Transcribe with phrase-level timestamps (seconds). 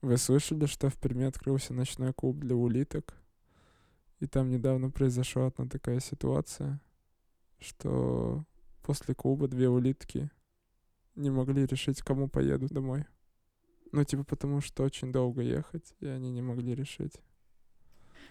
[0.00, 3.14] Вы слышали, что в Перми открылся ночной клуб для улиток?
[4.20, 6.80] И там недавно произошла одна такая ситуация,
[7.60, 8.44] что
[8.82, 10.30] после клуба две улитки
[11.14, 13.04] не могли решить, кому поедут домой.
[13.92, 17.14] Ну, типа, потому что очень долго ехать, и они не могли решить.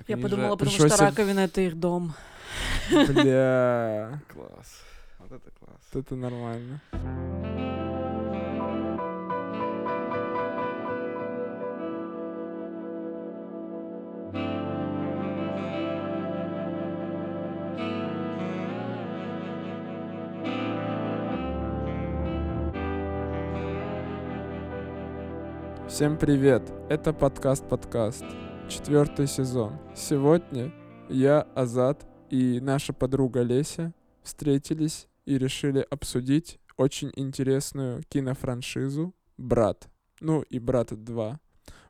[0.07, 2.13] Я Они подумала, же- потому пришлось что раковина это их дом.
[2.91, 4.83] Бля, Класс.
[5.19, 5.81] Вот это класс.
[5.93, 6.81] вот это нормально.
[25.97, 26.61] Всем привет!
[26.89, 28.23] Это подкаст-подкаст.
[28.69, 29.79] Четвертый сезон.
[29.95, 30.71] Сегодня
[31.09, 39.89] я, Азат и наша подруга Леся встретились и решили обсудить очень интересную кинофраншизу «Брат».
[40.19, 41.37] Ну и «Брат 2».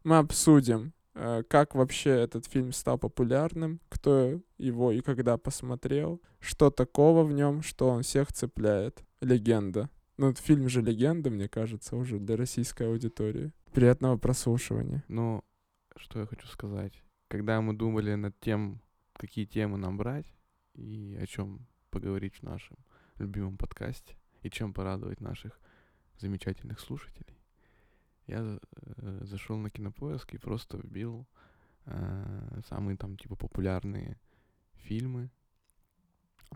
[0.05, 6.70] Мы обсудим, э, как вообще этот фильм стал популярным, кто его и когда посмотрел, что
[6.70, 9.04] такого в нем, что он всех цепляет.
[9.20, 9.89] Легенда.
[10.15, 13.51] Ну, фильм же легенда, мне кажется, уже для российской аудитории.
[13.73, 15.04] Приятного прослушивания.
[15.07, 15.43] Ну,
[15.96, 17.04] что я хочу сказать.
[17.27, 18.82] Когда мы думали над тем,
[19.13, 20.34] какие темы нам брать
[20.73, 22.77] и о чем поговорить в нашем
[23.15, 25.60] любимом подкасте, и чем порадовать наших
[26.20, 27.38] замечательных слушателей,
[28.27, 31.27] я э, зашел на кинопоиск и просто вбил
[31.85, 34.20] э, самые там типа популярные
[34.73, 35.29] фильмы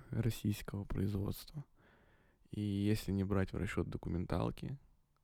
[0.09, 1.63] российского производства.
[2.51, 4.77] И если не брать в расчет документалки,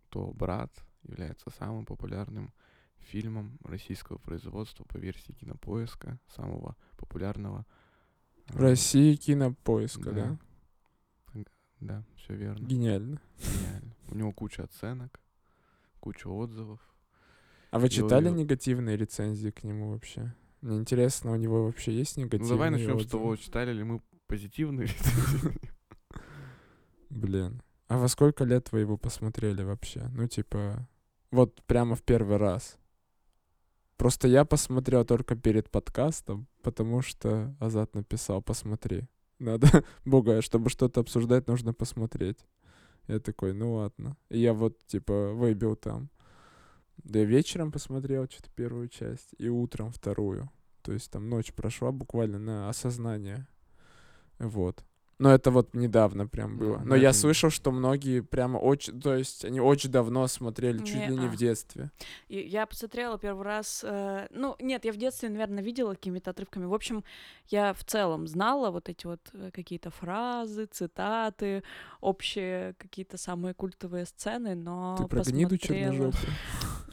[0.10, 0.72] то «Брат»
[1.08, 2.52] является самым популярным
[3.00, 7.66] фильмом российского производства по версии кинопоиска, самого популярного.
[8.48, 10.38] В России кинопоиска, да?
[11.34, 11.44] да?
[11.80, 12.66] Да, все верно.
[12.66, 13.22] Гениально.
[13.40, 13.96] Гениально.
[14.10, 15.20] У него куча оценок,
[16.00, 16.80] куча отзывов.
[17.72, 20.34] А вы читали он- негативные рецензии к нему вообще?
[20.62, 23.10] Мне интересно, у него вообще есть Ну, негативные давай начнем с отзывы?
[23.12, 24.88] того, читали ли мы позитивные
[27.10, 27.62] Блин.
[27.88, 30.08] А во сколько лет вы его посмотрели вообще?
[30.14, 30.88] Ну, типа,
[31.32, 32.78] вот прямо в первый раз.
[33.98, 39.08] Просто я посмотрел только перед подкастом, потому что Азат написал, посмотри.
[39.40, 39.68] Надо,
[40.06, 42.38] бога, чтобы что-то обсуждать, нужно посмотреть.
[43.08, 44.18] Я такой, ну ладно.
[44.30, 46.10] И я вот, типа, выбил там.
[46.98, 50.50] Да я вечером посмотрел что-то первую часть, и утром вторую.
[50.82, 53.48] То есть там ночь прошла буквально на осознание.
[54.40, 54.84] Вот.
[55.20, 56.80] Но это вот недавно прям было.
[56.86, 59.02] Но я слышал, что многие прямо очень...
[59.02, 61.30] То есть они очень давно смотрели, чуть ли не Не-а.
[61.32, 61.90] в детстве.
[62.28, 63.84] И я посмотрела первый раз.
[63.84, 66.66] э, ну, нет, я в детстве, наверное, видела какими-то отрывками.
[66.66, 67.04] В общем,
[67.48, 71.64] я в целом знала вот эти вот э, какие-то фразы, цитаты,
[72.00, 76.34] общие какие-то самые культовые сцены, но Ты про гниду посмотрела- черножопую?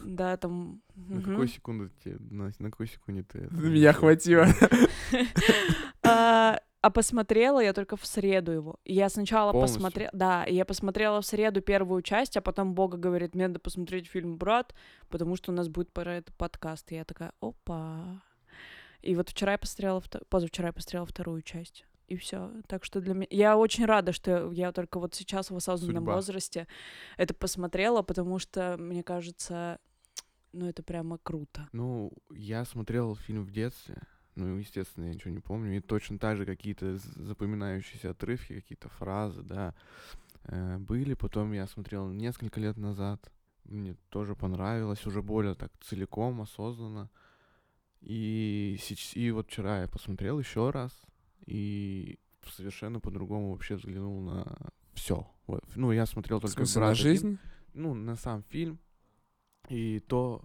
[0.03, 0.81] Да, там.
[0.97, 1.23] На мгм.
[1.31, 3.39] какой секунде тебе, на, на какой секунде ты?
[3.41, 4.47] это Меня хватило.
[6.85, 8.77] А посмотрела я только в среду его.
[8.85, 9.79] Я сначала Полностью?
[9.79, 14.07] посмотрела, да, я посмотрела в среду первую часть, а потом Бога говорит, мне надо посмотреть
[14.07, 14.75] фильм «Брат»,
[15.09, 16.93] потому что у нас будет про это подкаст.
[16.93, 18.23] И я такая, опа.
[19.01, 21.87] И вот вчера я посмотрела, позавчера я посмотрела вторую часть.
[22.07, 22.51] И все.
[22.67, 23.29] Так что для меня...
[23.31, 26.17] Я очень рада, что я только вот сейчас в осознанном Судьба.
[26.17, 26.67] возрасте
[27.17, 29.79] это посмотрела, потому что, мне кажется,
[30.53, 31.67] ну это прямо круто.
[31.73, 34.03] Ну, я смотрел фильм в детстве.
[34.37, 35.77] Ну, естественно, я ничего не помню.
[35.77, 39.75] И точно так же какие-то запоминающиеся отрывки, какие-то фразы, да,
[40.45, 41.15] э, были.
[41.15, 43.33] Потом я смотрел несколько лет назад.
[43.65, 47.11] Мне тоже понравилось, уже более так целиком, осознанно.
[48.01, 48.79] И,
[49.15, 50.93] и вот вчера я посмотрел еще раз.
[51.47, 52.19] И
[52.51, 54.57] совершенно по-другому вообще взглянул на
[54.95, 55.27] все.
[55.77, 57.39] Ну, я смотрел В только смысле, «Брат на один» жизнь?
[57.75, 58.79] ну, на сам фильм
[59.69, 60.45] и то,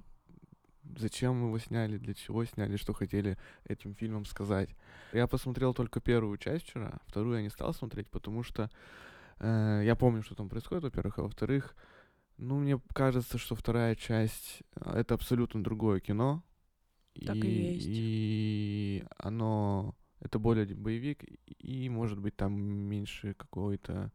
[0.98, 4.70] зачем его сняли, для чего сняли, что хотели этим фильмом сказать.
[5.14, 8.70] Я посмотрел только первую часть вчера, вторую я не стал смотреть, потому что
[9.40, 11.76] э, я помню, что там происходит, во-первых, а во-вторых,
[12.38, 16.44] ну, мне кажется, что вторая часть э, это абсолютно другое кино.
[17.26, 17.86] Так и есть.
[17.90, 24.12] И оно это более боевик, и, может быть, там меньше какой-то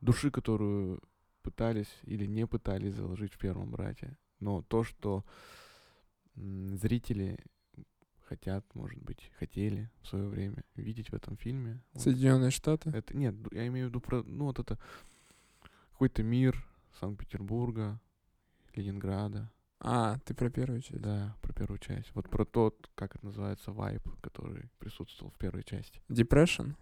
[0.00, 1.00] души, которую
[1.42, 4.16] пытались или не пытались заложить в первом брате.
[4.40, 5.24] Но то, что
[6.76, 7.38] зрители
[8.28, 11.82] хотят, может быть, хотели в свое время видеть в этом фильме.
[11.94, 12.90] вот Соединенные Штаты?
[12.90, 14.78] это нет, я имею в виду про, ну вот это
[15.92, 16.62] какой-то мир
[17.00, 18.00] Санкт-Петербурга,
[18.74, 19.50] Ленинграда,
[19.80, 21.00] А, ты про первую часть.
[21.00, 22.10] да, про первую часть.
[22.14, 26.00] Вот про тот, как это называется, вайп, который присутствовал в первой части.
[26.08, 26.74] Depression?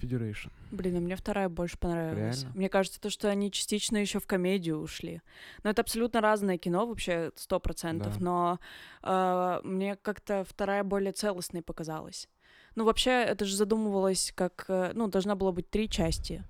[0.00, 0.50] Federation.
[0.70, 2.40] Блин, а мне вторая больше понравилась.
[2.42, 2.56] Реально?
[2.58, 5.20] Мне кажется, то, что они частично еще в комедию ушли.
[5.62, 8.18] Но это абсолютно разное кино, вообще сто процентов.
[8.18, 8.24] Да.
[8.24, 8.58] Но
[9.02, 12.28] э, мне как-то вторая более целостной показалась.
[12.76, 14.64] Ну, вообще, это же задумывалось как...
[14.68, 16.44] э, Ну, должна была быть три части.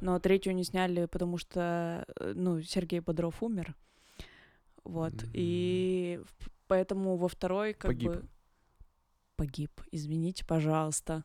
[0.00, 3.74] Но третью не сняли, потому что, э, ну, Сергей Бодров умер.
[4.84, 5.12] Вот.
[5.34, 8.10] И в- поэтому во второй как Погиб.
[8.12, 8.24] бы...
[9.38, 9.70] Погиб.
[9.92, 11.22] Извините, пожалуйста.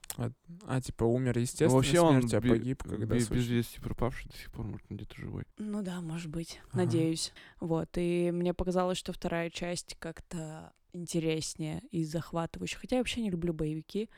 [0.67, 3.49] А, типа умер естественно Ну, Вообще он смертью, а погиб, когда бе- без случилось.
[3.49, 5.43] вести пропавший до сих пор, может, он где-то живой.
[5.57, 6.61] Ну да, может быть.
[6.67, 6.83] Ага.
[6.83, 7.33] Надеюсь.
[7.59, 7.89] Вот.
[7.97, 12.77] И мне показалось, что вторая часть как-то интереснее и захватывающая.
[12.79, 14.11] Хотя я вообще не люблю боевики.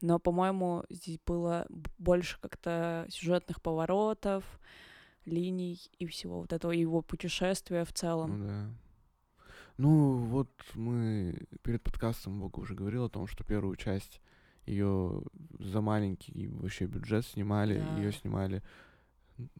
[0.00, 1.68] Но, по-моему, здесь было
[1.98, 4.42] больше как-то сюжетных поворотов,
[5.24, 8.38] линий и всего вот этого его путешествия в целом.
[8.40, 8.70] Ну да.
[9.80, 14.20] Ну, вот мы перед подкастом Бога уже говорил о том, что первую часть
[14.66, 15.22] ее
[15.58, 17.96] за маленький вообще бюджет снимали, Да.
[17.96, 18.62] ее снимали.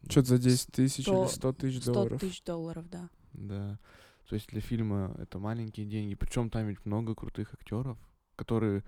[0.07, 2.19] Что-то за 10 тысяч или 100 тысяч 100 долларов.
[2.21, 3.09] тысяч долларов, да.
[3.33, 3.79] Да.
[4.29, 6.13] То есть для фильма это маленькие деньги.
[6.13, 7.97] Причем там ведь много крутых актеров,
[8.35, 8.83] которые,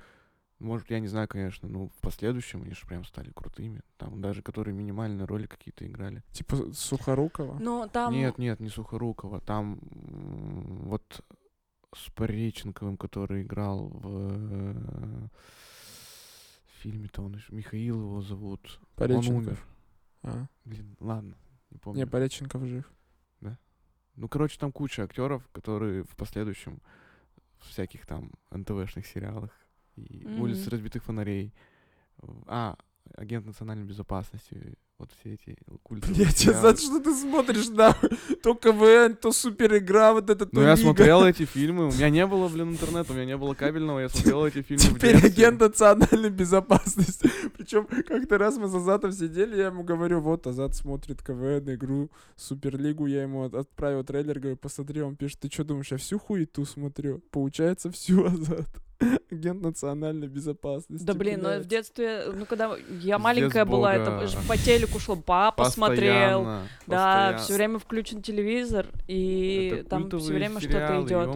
[0.63, 3.81] может, я не знаю, конечно, но в последующем они же прям стали крутыми.
[3.98, 6.24] Там даже которые минимальные роли какие-то играли.
[6.31, 7.60] Типа Сухорукова.
[7.60, 8.13] Ну, там...
[8.13, 9.42] Нет, нет, не Сухорукова.
[9.42, 9.80] Там
[10.86, 11.24] вот
[11.95, 15.27] с Пореченковым, который играл в э,
[16.80, 18.80] фильме-то он еще Михаил его зовут.
[18.80, 19.36] Он Пореченков.
[19.36, 19.60] умер.
[20.24, 20.48] А.
[20.65, 21.38] Блин, ладно,
[21.69, 22.00] не помню.
[22.00, 22.92] Не, Пореченков жив.
[24.15, 26.81] Ну, короче, там куча актеров, которые в последующем
[27.57, 29.51] в всяких там НТВшных сериалах
[29.95, 30.41] и Мгм.
[30.41, 31.53] улицы разбитых фонарей.
[32.47, 32.75] А,
[33.15, 34.75] агент национальной безопасности.
[34.99, 36.59] Вот все эти культовые Блять, сериалы.
[36.59, 37.97] Азат, что ты смотришь, да?
[38.43, 41.87] То КВН, то супер игра, вот это, то Ну, я смотрел эти фильмы.
[41.89, 44.83] У меня не было, блин, интернета, у меня не было кабельного, я смотрел эти фильмы
[44.83, 47.29] Теперь агент национальной безопасности.
[47.57, 52.09] Причем как-то раз мы с Азатом сидели, я ему говорю, вот Азат смотрит КВН, игру,
[52.37, 56.19] Суперлигу, я ему от- отправил трейлер, говорю, посмотри, он пишет, ты что думаешь, я всю
[56.19, 57.19] хуету смотрю?
[57.31, 58.69] Получается, всю Азат.
[59.31, 61.03] Агент национальной безопасности.
[61.03, 61.65] Да блин, ну блядь.
[61.65, 66.39] в детстве, ну когда я маленькая была, это по телеку шло, папа смотрел.
[66.39, 71.29] Постоянно, Да, все время включен телевизор, и Это там все время что-то идет.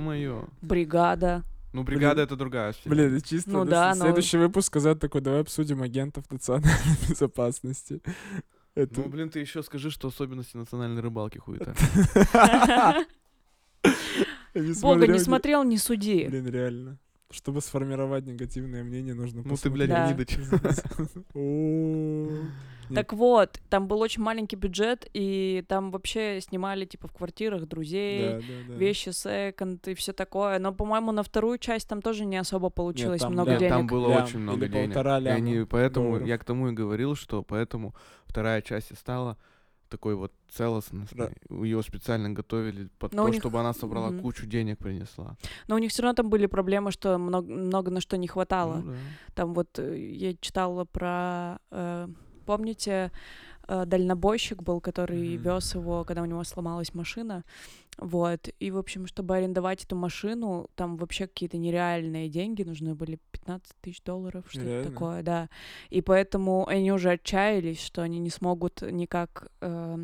[0.61, 1.43] Бригада.
[1.73, 2.89] Ну, бригада это другая серия.
[2.89, 6.71] Блин, чисто Ну да, но- следующий выпуск сказать такой, давай обсудим агентов национальной
[7.09, 8.01] безопасности.
[8.73, 9.01] Это...
[9.01, 11.75] Ну, блин, ты еще скажи, что особенности национальной рыбалки хуета.
[14.81, 16.27] Бога не смотрел, не суди.
[16.27, 16.99] Блин, реально.
[17.29, 20.07] Чтобы сформировать негативное мнение, нужно Ну ты, блядь, Да.
[20.07, 20.37] гнидыч.
[21.33, 22.45] О,
[22.93, 28.39] Так вот, там был очень маленький бюджет, и там вообще снимали, типа, в квартирах друзей,
[28.69, 30.57] вещи секонд и все такое.
[30.59, 33.69] Но, по-моему, на вторую часть там тоже не особо получилось много денег.
[33.69, 34.95] Там было очень много денег.
[34.95, 37.93] И поэтому я к тому и говорил, что поэтому
[38.25, 39.37] вторая часть и стала
[39.89, 41.35] такой вот целостностной.
[41.49, 44.21] Ее специально готовили под Но то, них- чтобы она собрала Мгм.
[44.21, 45.35] кучу денег, принесла.
[45.67, 48.77] Но у них все равно там были проблемы, что много, много на что не хватало.
[48.77, 48.97] Ну да.
[49.35, 51.59] Там вот э, я читала про...
[51.71, 52.07] э,
[52.45, 53.11] помните,
[53.67, 55.43] дальнобойщик был, который Мгм.
[55.43, 57.43] вез его, когда у него сломалась машина.
[57.97, 58.47] Вот.
[58.59, 63.19] И, в общем, чтобы арендовать эту машину, там вообще какие-то нереальные деньги нужны были.
[63.31, 64.91] 15 тысяч долларов, что-то Реально?
[64.91, 65.49] такое, да.
[65.89, 69.51] И поэтому они уже отчаялись, что они не смогут никак...
[69.61, 69.97] э,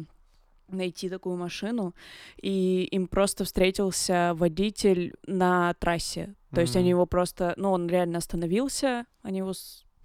[0.69, 1.94] найти такую машину,
[2.42, 6.34] и им просто встретился водитель на трассе.
[6.51, 9.51] То есть они его просто, ну, он реально остановился, они его,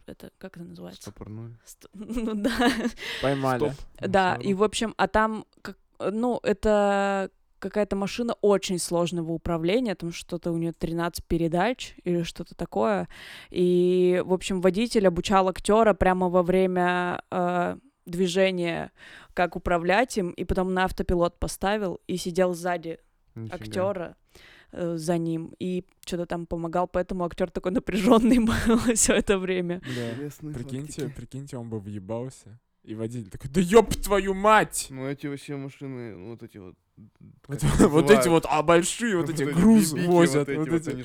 [0.09, 1.03] это, как это называется?
[1.03, 1.57] Стопорнули.
[1.65, 2.73] Ст- Ну да,
[3.23, 3.59] Поймали.
[3.71, 4.09] Стоп.
[4.09, 10.13] да, и в общем, а там, как, ну, это какая-то машина очень сложного управления, там
[10.13, 13.09] что-то у нее 13 передач или что-то такое.
[13.51, 18.93] И, в общем, водитель обучал актера прямо во время э, движения,
[19.35, 22.99] как управлять им, и потом на автопилот поставил и сидел сзади
[23.35, 23.57] Нифига.
[23.57, 24.17] актера
[24.73, 29.81] э, за ним и что-то там помогал, поэтому актер такой напряженный был все это время.
[29.81, 30.53] Да.
[30.53, 31.17] Прикиньте, фактики.
[31.17, 32.59] прикиньте, он бы въебался.
[32.89, 34.87] И водитель такой, да ёб твою мать!
[34.89, 36.75] Ну эти вообще машины, ну, вот эти вот.
[37.47, 41.03] Вот, вот эти вот, а большие, вот эти эти груз бибики, возят, вот эти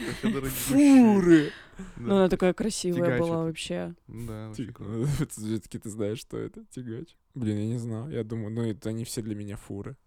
[0.47, 1.51] фуры.
[1.97, 3.93] Ну, она такая красивая была вообще.
[4.07, 7.17] Да, все-таки ты знаешь, что это, тягач.
[7.35, 9.97] Блин, я не знал, я думаю, ну это они все для меня фуры.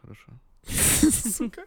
[0.00, 0.32] Хорошо.
[0.68, 1.64] Сука.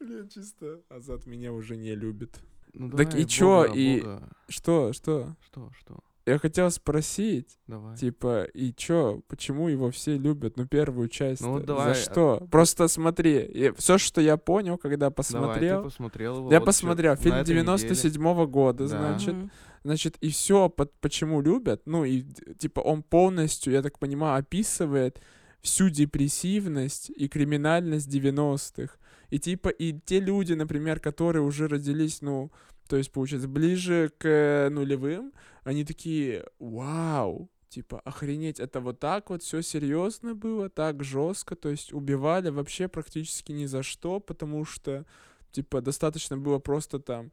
[0.00, 0.80] Блин, чисто.
[0.88, 2.40] Азат меня уже не любит.
[2.72, 4.28] Ну, Так давай, и чё, Бога, и- Бога.
[4.48, 5.36] Что, что?
[5.46, 5.98] Что, что?
[6.26, 7.96] я хотел спросить, Давай.
[7.96, 12.48] типа, и чё, почему его все любят, ну, первую часть Ну, давай, За а- что?
[12.50, 16.52] Просто смотри, все, что я понял, когда Давай, посмотрел, ты посмотрел его.
[16.52, 17.60] я вот посмотрел, фильм этой неделе.
[17.62, 18.96] 97 года, Да.
[18.98, 19.50] значит, Мгм.
[19.82, 22.22] Значит, и все, почему любят, ну и
[22.58, 25.20] типа он полностью, я так понимаю, описывает
[25.62, 28.94] всю депрессивность и криминальность 90-х.
[29.30, 32.50] И типа и те люди, например, которые уже родились, ну,
[32.88, 35.32] то есть, получается, ближе к э, нулевым,
[35.62, 41.68] они такие, вау, типа, охренеть, это вот так вот все серьезно было, так жестко, то
[41.68, 45.06] есть убивали вообще практически ни за что, потому что,
[45.52, 47.30] типа, достаточно было просто там,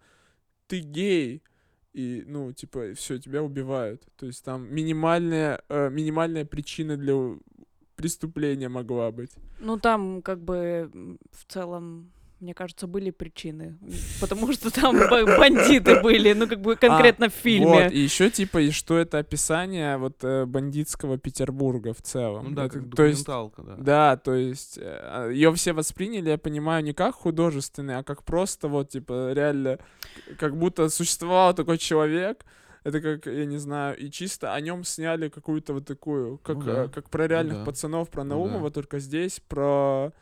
[0.68, 1.42] ты гей,
[1.94, 4.08] и, ну, типа, все, тебя убивают.
[4.18, 7.16] То есть там минимальная, э, минимальная причина для
[7.98, 9.32] преступления могла быть.
[9.60, 10.90] Ну, там, как бы,
[11.32, 13.78] в целом, мне кажется, были причины.
[14.22, 17.66] Потому что там ба- бандиты были, ну, как бы, конкретно в фильме.
[17.86, 22.50] Вот, и еще, типа, и что это описание вот э, бандитского Петербурга в целом.
[22.50, 23.76] Ну да, Это- как то есть, да.
[23.78, 28.90] да, то есть ее все восприняли, я понимаю, не как художественный, а как просто вот,
[28.90, 29.80] типа, реально,
[30.38, 32.46] как будто существовал такой человек,
[32.88, 36.64] это как, я не знаю, и чисто о нем сняли какую-то вот такую, как, Ну
[36.64, 36.84] да.
[36.86, 37.66] э, как про реальных да.
[37.66, 38.74] пацанов, про Ну Наумова, да.
[38.74, 40.14] только здесь про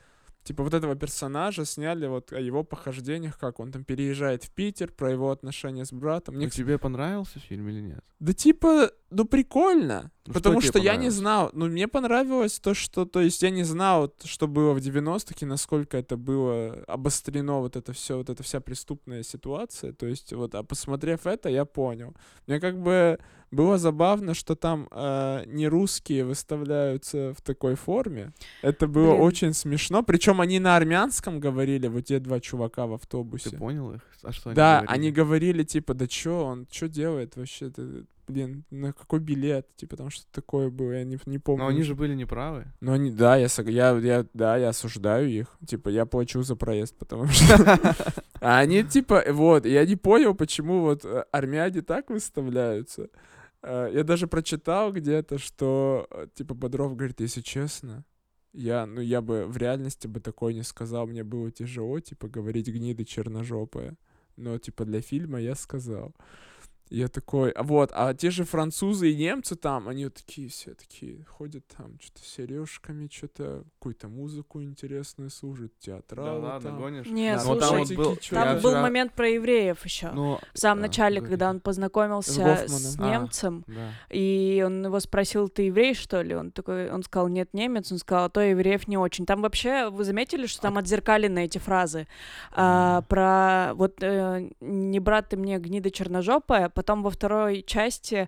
[0.46, 4.92] типа вот этого персонажа сняли вот о его похождениях, как он там переезжает в Питер,
[4.92, 6.36] про его отношения с братом.
[6.36, 8.04] Мне, Ну, тебе понравился фильм или нет?
[8.20, 10.12] да типа, ну прикольно.
[10.28, 11.50] Ну, потому что что, я не знал.
[11.54, 15.46] Ну, мне понравилось то, что, то есть я не знал, что было в 90-х и
[15.46, 19.94] насколько это было обострено, вот это все, вот эта вся преступная ситуация.
[19.94, 22.16] То есть вот, а посмотрев это, я понял.
[22.48, 23.20] Мне как бы
[23.56, 28.34] было забавно, что там э, не русские выставляются в такой форме.
[28.62, 29.22] Это было Блин.
[29.22, 30.04] очень смешно.
[30.04, 33.52] Причем они на армянском говорили, вот те два чувака в автобусе.
[33.52, 34.02] Ты понял их?
[34.24, 34.94] А что они Да, говорили?
[35.00, 37.70] они говорили, типа, да чё он, чё делает вообще?
[37.70, 39.68] Ты, блин, на какой билет?
[39.76, 41.64] Типа, там что такое было, я не, не помню.
[41.64, 42.66] Но они же были неправы.
[42.82, 45.48] Ну, они, да, я, я, я, да, я осуждаю их.
[45.68, 47.78] Типа, я плачу за проезд, потому что...
[48.42, 53.10] А они, типа, вот, я не понял, почему вот э, армяне так выставляются.
[53.65, 58.03] Э, Я даже прочитал где-то, что, э, типа, Бодров говорит, если честно,
[58.53, 62.67] я, ну, я бы в реальности бы такое не сказал, мне было тяжело, типа, говорить
[62.67, 63.95] гниды черножопая.
[64.38, 66.13] Но, типа, для фильма я сказал.
[66.89, 70.75] Я такой, а вот, а те же французы и немцы там, они вот такие все
[70.75, 76.80] такие, ходят там, что-то с сережками, что-то, какую-то музыку интересную слушают, Да театралы ладно, там.
[76.80, 77.08] гонишь.
[77.08, 80.12] Не, Да, но там вот слушай, был, Там я был вчера- момент про евреев еще.
[80.12, 81.32] Ну, В самом да, начале, говори.
[81.32, 82.68] когда он познакомился Гофманом.
[82.70, 83.10] с А.
[83.12, 83.92] немцем, Да.
[84.12, 86.36] и он его спросил, ты еврей, что ли?
[86.36, 87.92] Он такой, он сказал, нет, немец.
[87.92, 89.25] Он сказал, а то евреев не очень.
[89.25, 92.08] Там вообще, вы заметили, что там отзеркалены эти фразы?
[92.51, 96.70] А, про вот э, не брат ты мне гнида черножопая.
[96.75, 98.27] Потом во второй части,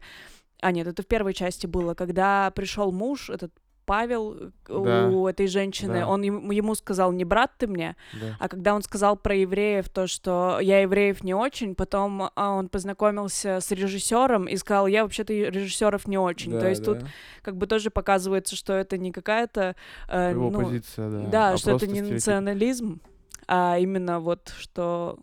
[0.62, 3.51] а нет, это в первой части было, когда пришел муж, этот
[3.86, 5.08] Павел Да.
[5.08, 6.08] у этой женщины, Да.
[6.10, 8.36] он ему, сказал, не брат ты мне, Да.
[8.38, 12.68] а когда он сказал про евреев, то, что я евреев не очень, потом а, он
[12.68, 16.51] познакомился с режиссером и сказал, я вообще-то режиссеров не очень.
[16.51, 17.08] Да, то есть тут да.
[17.42, 19.75] как бы тоже показывается, что это не какая-то...
[20.10, 21.20] э, Его ну, позиция, да.
[21.30, 22.13] да, а что это не стереотип.
[22.16, 23.01] национализм,
[23.48, 25.18] а именно вот что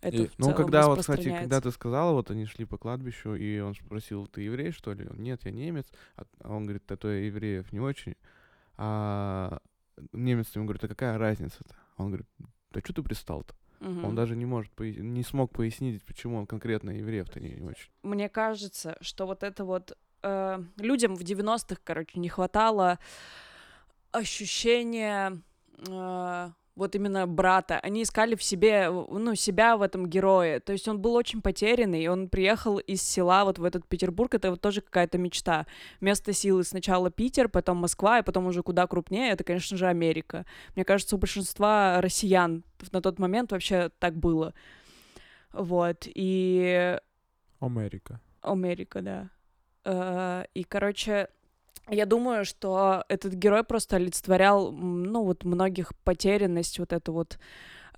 [0.00, 3.58] это И- Ну, когда вот, кстати, когда ты сказала, вот они шли по кладбищу, и
[3.60, 5.06] он спросил, ты еврей, что ли?
[5.08, 5.86] Он, Нет, я немец.
[6.16, 8.14] А а он говорит, а то я евреев не очень.
[8.76, 9.58] А
[10.12, 11.74] немец ему говорит, а какая разница-то?
[11.96, 12.26] Он говорит,
[12.70, 13.54] да что ты пристал-то?
[13.80, 14.04] Мгм.
[14.04, 17.90] Он даже не может, пояс- не смог пояснить, почему он конкретно евреев-то не, не очень.
[18.02, 22.98] Мне кажется, что вот это вот э, людям в 90-х, короче, не хватало
[24.12, 25.40] ощущения
[25.86, 27.78] э, вот именно брата.
[27.80, 30.60] Они искали в себе, ну, себя в этом герое.
[30.60, 34.50] То есть он был очень потерянный, он приехал из села вот в этот Петербург, это
[34.50, 35.66] вот тоже какая-то мечта.
[36.00, 40.46] Место силы сначала Питер, потом Москва, и потом уже куда крупнее, это, конечно же, Америка.
[40.76, 44.54] Мне кажется, у большинства россиян на тот момент вообще так было.
[45.52, 46.98] Вот, и
[47.60, 48.20] Америка.
[48.40, 49.30] Америка, да.
[49.84, 51.28] Э, И, короче,
[51.90, 57.38] я думаю, что этот герой просто олицетворял, ну, вот многих потерянность, вот эту вот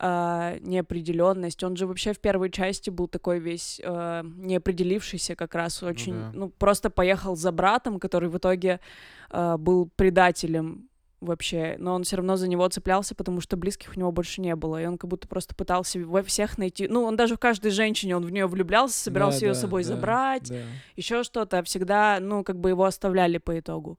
[0.02, 1.62] неопределенность.
[1.62, 6.30] Он же вообще в первой части был такой весь э, неопределившийся как раз очень, да.
[6.32, 8.80] ну, просто поехал за братом, который в итоге
[9.30, 10.88] э, был предателем
[11.20, 14.56] вообще, но он все равно за него цеплялся, потому что близких у него больше не
[14.56, 17.70] было, и он как будто просто пытался во всех найти, ну, он даже в каждой
[17.72, 20.62] женщине, он в нее влюблялся, собирался Да, ее да, с собой да, забрать, да.
[20.96, 23.98] еще что-то, а всегда, ну, как бы его оставляли по итогу.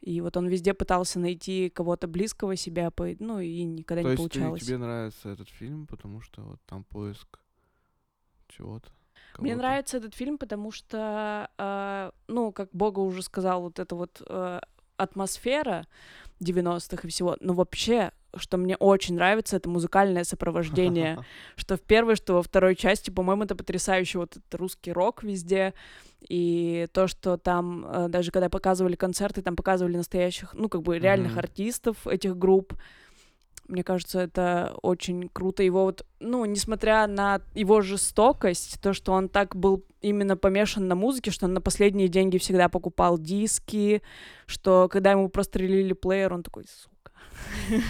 [0.00, 3.08] И вот он везде пытался найти кого-то близкого себя, по...
[3.18, 4.62] ну, и никогда То не есть ты- получалось.
[4.64, 7.40] тебе нравится этот фильм, потому что вот там поиск
[8.48, 8.90] чего-то?
[9.38, 14.22] Мне нравится этот фильм, потому что, э, ну, как Бога уже сказал, вот эта вот
[14.26, 14.60] э,
[14.96, 15.86] атмосфера
[16.42, 17.36] 90-х и всего.
[17.40, 21.18] Но вообще, что мне очень нравится, это музыкальное сопровождение.
[21.56, 24.18] Что в первой, что во второй части, по-моему, это потрясающе.
[24.18, 25.74] Вот этот русский рок везде.
[26.28, 30.98] И то, что там, э, даже когда показывали концерты, там показывали настоящих, ну, как бы
[30.98, 31.38] реальных Мгм.
[31.40, 32.74] артистов этих групп.
[33.68, 35.62] Мне кажется, это очень круто.
[35.62, 40.94] Его вот, ну, несмотря на его жестокость, то, что он так был именно помешан на
[40.94, 44.02] музыке, что он на последние деньги всегда покупал диски,
[44.46, 47.12] что когда ему прострелили плеер, он такой, сука.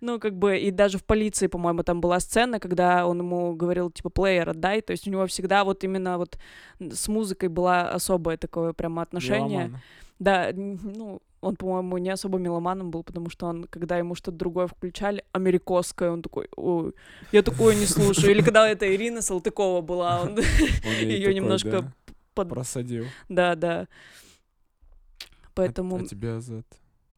[0.00, 3.90] Ну, как бы, и даже в полиции, по-моему, там была сцена, когда он ему говорил,
[3.90, 6.36] типа, плеер отдай, то есть у него всегда вот именно вот
[6.80, 9.80] с музыкой была особое такое прямо отношение.
[10.18, 14.68] Да, ну, он, по-моему, не особо меломаном был, потому что он, когда ему что-то другое
[14.68, 16.94] включали, америкоское, он такой, ой,
[17.32, 18.30] я такое не слушаю.
[18.30, 20.38] Или когда это Ирина Салтыкова была, он
[21.00, 21.92] ее немножко
[22.34, 23.06] просадил.
[23.28, 23.80] Да, да.
[23.80, 25.96] А- Поэтому...
[25.96, 26.66] А тебе, Азат?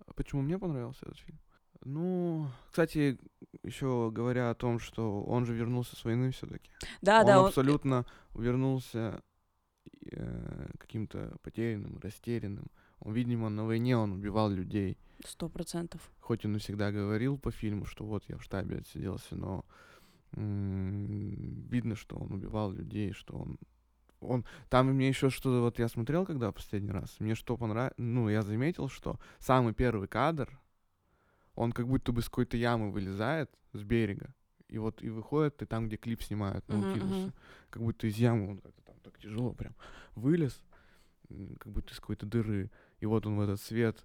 [0.07, 1.39] А Почему мне понравился этот фильм?
[1.85, 3.19] Ну, кстати,
[3.63, 6.71] еще говоря о том, что он же вернулся с войны все-таки.
[7.03, 7.47] Да, он да, он...
[7.49, 9.21] абсолютно вернулся
[10.11, 12.71] э, каким-то потерянным, растерянным.
[13.05, 14.97] Видимо, на войне он убивал людей.
[15.25, 16.01] Сто процентов.
[16.21, 19.65] Хоть он и всегда говорил по фильму, что вот я в штабе отсиделся, но
[20.37, 23.59] видно, что он убивал людей, что он
[24.21, 28.31] он там мне еще что-то вот я смотрел когда последний раз мне что понравилось ну
[28.31, 30.59] я заметил что самый первый кадр
[31.55, 34.35] он как будто бы с какой-то ямы вылезает с берега
[34.69, 37.33] и вот и выходит и там где клип снимают Мгм, Наутилуса мгм.
[37.69, 39.75] как будто из ямы он как-то там так тяжело прям
[40.15, 40.59] вылез
[41.59, 42.71] как будто из какой-то дыры
[43.05, 44.03] и вот он в этот свет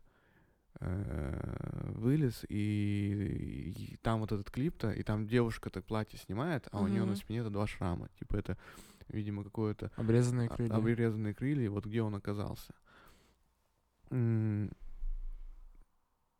[0.81, 6.81] э, вылез, и, и там вот этот клип-то, и там девушка так платье снимает, а
[6.81, 8.09] у нее на спине это два шрама.
[8.19, 8.57] Типа это,
[9.07, 10.73] видимо, какое-то Обрезанные крылья.
[10.75, 12.73] обрезанные крылья, и вот где он оказался.
[14.09, 14.69] М,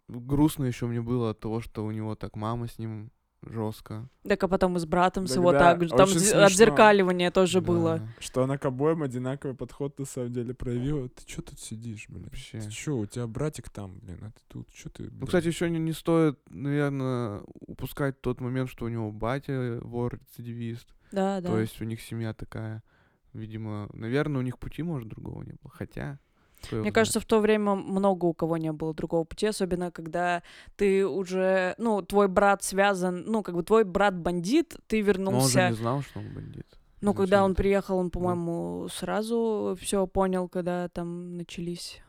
[0.09, 4.09] Грустно еще мне было от того, что у него так мама с ним жестко.
[4.23, 5.89] Так, а потом и с братом с Так его да, так же.
[5.89, 6.43] Там смешно.
[6.45, 8.01] отзеркаливание тоже было.
[8.19, 11.09] Что она к обоим одинаковый подход на самом деле проявила.
[11.09, 12.23] Ты чё тут сидишь, блин?
[12.25, 12.59] Вообще.
[12.59, 15.25] Ты чё, у тебя братик там, блин, а ты тут, чё ты, Ну, блин?
[15.27, 20.87] кстати, еще не, не стоит, наверное, упускать тот момент, что у него батя вор-рецидивист.
[21.11, 21.49] Да, да.
[21.49, 22.83] То есть у них семья такая,
[23.33, 25.71] видимо, наверное, у них пути, может, другого не было.
[25.71, 26.19] Хотя,
[26.71, 30.43] его Мне кажется, в то время много у кого не было другого пути, особенно когда
[30.75, 35.05] ты уже, ну, твой брат связан, ну, как бы твой брат бандит, ты Но он
[35.05, 35.69] же вернулся.
[35.69, 36.65] не знал, что он бандит.
[37.01, 42.01] Ну, когда он приехал, он, по-моему, сразу все понял, когда там начались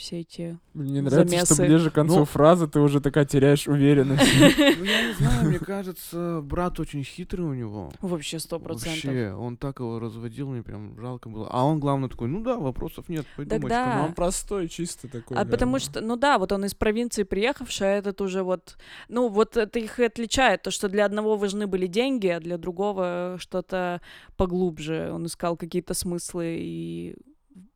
[0.00, 0.58] все эти...
[0.74, 1.72] Мне нравится, что замесы.
[1.72, 4.22] ближе к концу Ну- фразы ты уже такая теряешь уверенность.
[4.80, 7.92] Ну, я не знаю, мне кажется, брат очень хитрый у него.
[8.00, 9.04] Вообще сто процентов.
[9.04, 11.48] Вообще, он так его разводил, мне прям жалко было.
[11.50, 13.84] А он, главное, такой, ну да, вопросов нет, пойду, Так мачка».
[13.84, 13.96] да.
[13.98, 15.36] Но он простой, чисто такой.
[15.36, 15.78] А потому ну.
[15.78, 18.76] что, ну да, вот он из провинции приехавший, а этот уже вот,
[19.08, 22.56] ну вот это их и отличает, то, что для одного важны были деньги, а для
[22.56, 24.00] другого что-то
[24.36, 25.10] поглубже.
[25.12, 27.16] Он искал какие-то смыслы и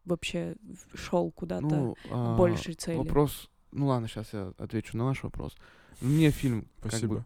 [0.04, 0.56] вообще
[0.94, 2.98] шел куда-то Ну, а, большей цели.
[2.98, 5.56] Вопрос, ну ладно, сейчас я отвечу на ваш вопрос.
[6.00, 7.16] Мне фильм как Спасибо.
[7.16, 7.24] бы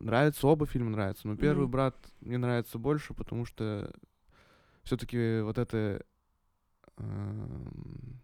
[0.00, 1.70] нравится, оба фильма нравятся, но первый Мгм.
[1.70, 3.92] брат мне нравится больше, потому что
[4.84, 6.04] все-таки вот это
[6.98, 8.20] эм,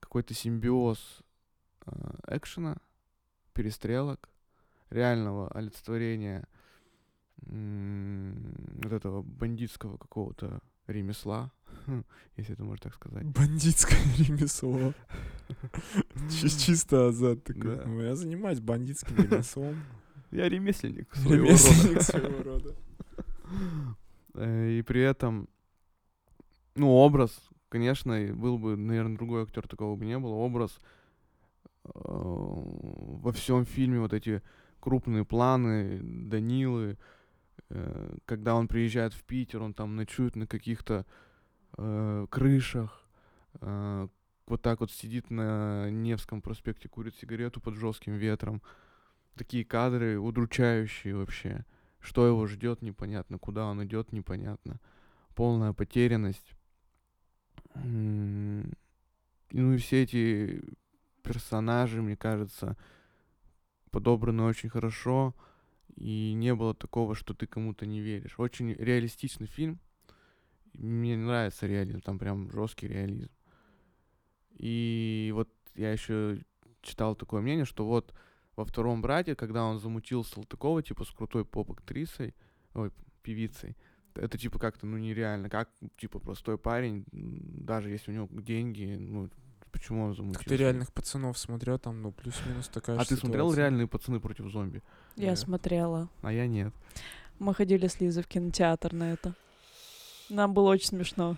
[0.00, 1.22] какой-то симбиоз
[1.86, 1.90] э,
[2.28, 2.76] экшена,
[3.52, 4.28] перестрелок,
[4.90, 6.46] реального олицетворения
[7.46, 11.50] м, вот этого бандитского какого-то ремесла,
[12.36, 13.24] если это можно так сказать.
[13.26, 14.92] Бандитское ремесло.
[16.30, 17.76] Чи- Чисто азат такой.
[17.76, 17.82] Да.
[17.86, 19.76] «Ну, Я занимаюсь бандитским ремеслом.
[20.30, 22.74] Я ремесленник своего Ремесленник своего рода.
[24.34, 25.48] Э, И при этом,
[26.74, 30.34] ну, образ, конечно, был бы, наверное, другой актер, такого бы не было.
[30.34, 30.80] Образ
[31.84, 34.42] э, во всем фильме, вот эти
[34.80, 36.98] крупные планы Данилы,
[37.70, 41.06] э, когда он приезжает в Питер, он там ночует на каких-то
[41.76, 43.06] э, крышах,
[43.60, 44.08] э,
[44.46, 48.62] вот так вот сидит на Невском проспекте, курит сигарету под жестким ветром.
[49.36, 51.64] Такие кадры удручающие вообще.
[51.98, 53.38] Что его ждет, непонятно.
[53.38, 54.80] Куда он идет, непонятно.
[55.34, 56.54] Полная потерянность.
[57.74, 58.72] Ну
[59.50, 60.62] и все эти
[61.22, 62.76] персонажи, мне кажется,
[63.90, 65.34] подобраны очень хорошо.
[65.96, 68.38] И не было такого, что ты кому-то не веришь.
[68.38, 69.80] Очень реалистичный фильм.
[70.74, 73.30] Мне нравится реализм, там прям жесткий реализм.
[74.56, 76.40] И вот я еще
[76.82, 78.14] читал такое мнение, что вот
[78.56, 82.34] во втором брате, когда он замутил Салтыкова, типа с крутой поп-актрисой,
[82.74, 83.76] ой, певицей,
[84.14, 85.48] это типа как-то, ну, нереально.
[85.48, 89.28] Как, типа, простой парень, даже если у него деньги, ну,
[89.72, 90.48] почему он Так замутился?
[90.48, 94.82] ты реальных пацанов смотрел, там, ну, плюс-минус такая А ты смотрел реальные пацаны против зомби?
[95.16, 95.38] Я Нет.
[95.38, 96.08] смотрела.
[96.22, 96.72] А я нет.
[97.40, 99.34] Мы ходили с Лизой в кинотеатр на это.
[100.30, 101.36] Нам было очень смешно.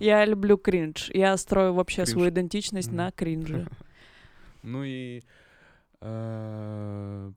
[0.00, 1.10] Я люблю кринж.
[1.14, 2.10] Я строю вообще Кринж.
[2.10, 2.96] свою идентичность Мгм.
[2.96, 3.66] на кринже.
[4.66, 5.22] Ну и
[6.00, 7.32] э,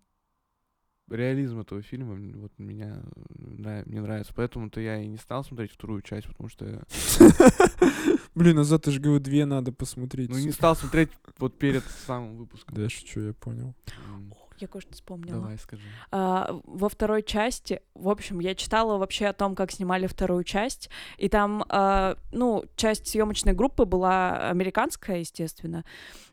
[1.10, 6.02] реализм этого фильма вот меня нрав- мне нравится, поэтому-то я и не стал смотреть вторую
[6.04, 6.84] часть, потому что
[8.34, 10.30] Блин, назад ты же говорю, две надо посмотреть.
[10.30, 12.76] ну не стал смотреть вот перед самым выпуском.
[12.76, 13.74] Да шучу, я понял.
[14.60, 15.42] Я кое-что вспомнила.
[15.42, 15.84] Давай, скажи.
[16.12, 20.90] А, во второй части, в общем, я читала вообще о том, как снимали вторую часть,
[21.18, 25.86] и там, а, ну, часть съемочной группы была американская, естественно,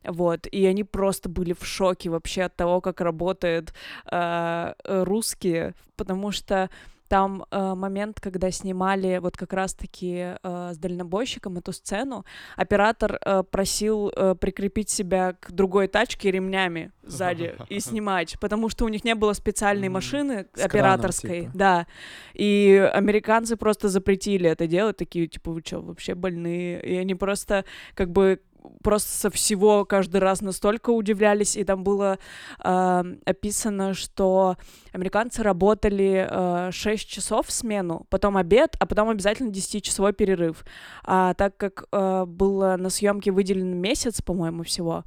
[0.03, 3.75] вот, и они просто были в шоке вообще от того, как работают
[4.07, 6.71] а, русские, потому что
[7.09, 12.25] там э, момент, когда снимали вот как раз-таки э, с дальнобойщиком эту сцену,
[12.57, 18.85] оператор э, просил э, прикрепить себя к другой тачке ремнями сзади и снимать, потому что
[18.85, 21.53] у них не было специальной машины с краном, операторской, типа.
[21.55, 21.87] да,
[22.33, 27.65] и американцы просто запретили это делать, такие типа вы что вообще больные, и они просто
[27.95, 28.41] как бы
[28.83, 32.19] просто со всего каждый раз настолько удивлялись, и там было
[32.63, 34.57] э, описано, что
[34.93, 40.65] американцы работали э, 6 часов в смену, потом обед, а потом обязательно 10-часовой перерыв.
[41.05, 45.05] А так как э, было на съемке выделен месяц, по-моему, всего,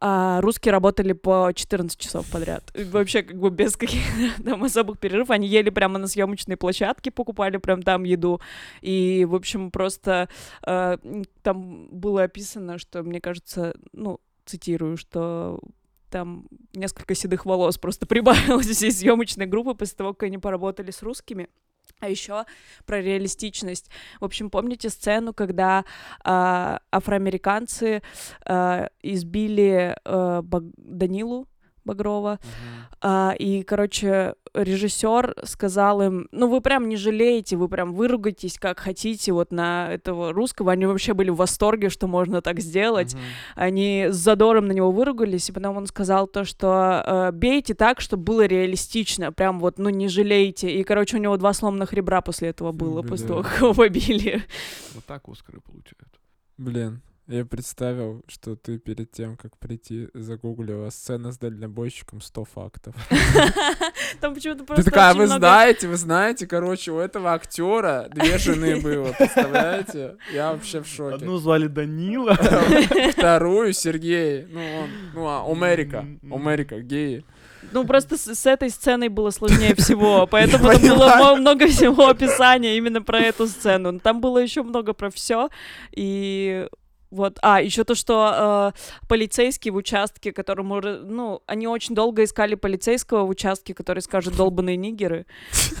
[0.00, 2.72] а русские работали по 14 часов подряд.
[2.74, 5.30] Вообще, как бы без каких-то там особых перерывов.
[5.30, 8.40] Они ели прямо на съемочной площадке, покупали прям там еду.
[8.80, 10.28] И, в общем, просто
[10.66, 10.98] э,
[11.42, 15.60] там было описано, что, мне кажется, ну, цитирую, что
[16.10, 21.02] там несколько седых волос просто прибавилось всей съемочной группы после того, как они поработали с
[21.02, 21.48] русскими.
[22.00, 22.44] А еще
[22.86, 23.90] про реалистичность.
[24.20, 25.84] В общем, помните сцену, когда
[26.24, 28.02] а, афроамериканцы
[28.44, 31.48] а, избили Баг- Данилу
[31.88, 32.38] Багрова,
[33.00, 38.80] а, и, короче, режиссер сказал им, ну вы прям не жалеете, вы прям выругайтесь как
[38.80, 40.72] хотите вот на этого русского.
[40.72, 43.14] Они вообще были в восторге, что можно так сделать.
[43.14, 43.22] Мгм.
[43.54, 48.00] Они с задором на него выругались, и потом он сказал то, что э, бейте так,
[48.00, 50.70] чтобы было реалистично, прям вот, ну не жалейте.
[50.70, 54.42] И, короче, у него два сломанных ребра после этого было, после того, как его побили.
[54.94, 56.18] Вот так Оскары получают.
[56.56, 62.94] Блин, я представил, что ты перед тем, как прийти, загуглила сцена с дальнобойщиком 100 фактов.
[64.20, 68.38] Там почему-то Ты просто такая, очень вы знаете, вы знаете, короче, у этого актера две
[68.38, 70.16] жены было, представляете?
[70.32, 71.38] Я вообще в шоке.
[71.38, 72.34] звали Данила.
[73.12, 76.32] Вторую Сергей, ну он, ну а, Омерика, М-м-м.
[76.32, 77.24] Омерика, геи.
[77.72, 82.78] Ну, просто с, с этой сценой было сложнее всего, поэтому там было много всего описания
[82.78, 83.92] именно про эту сцену.
[83.92, 85.50] Но Там было еще много про все.
[85.92, 86.66] И
[87.10, 92.54] вот, а, еще то, что э, полицейский в участке, которому, ну, они очень долго искали
[92.54, 95.26] полицейского в участке, который скажет долбанные нигеры,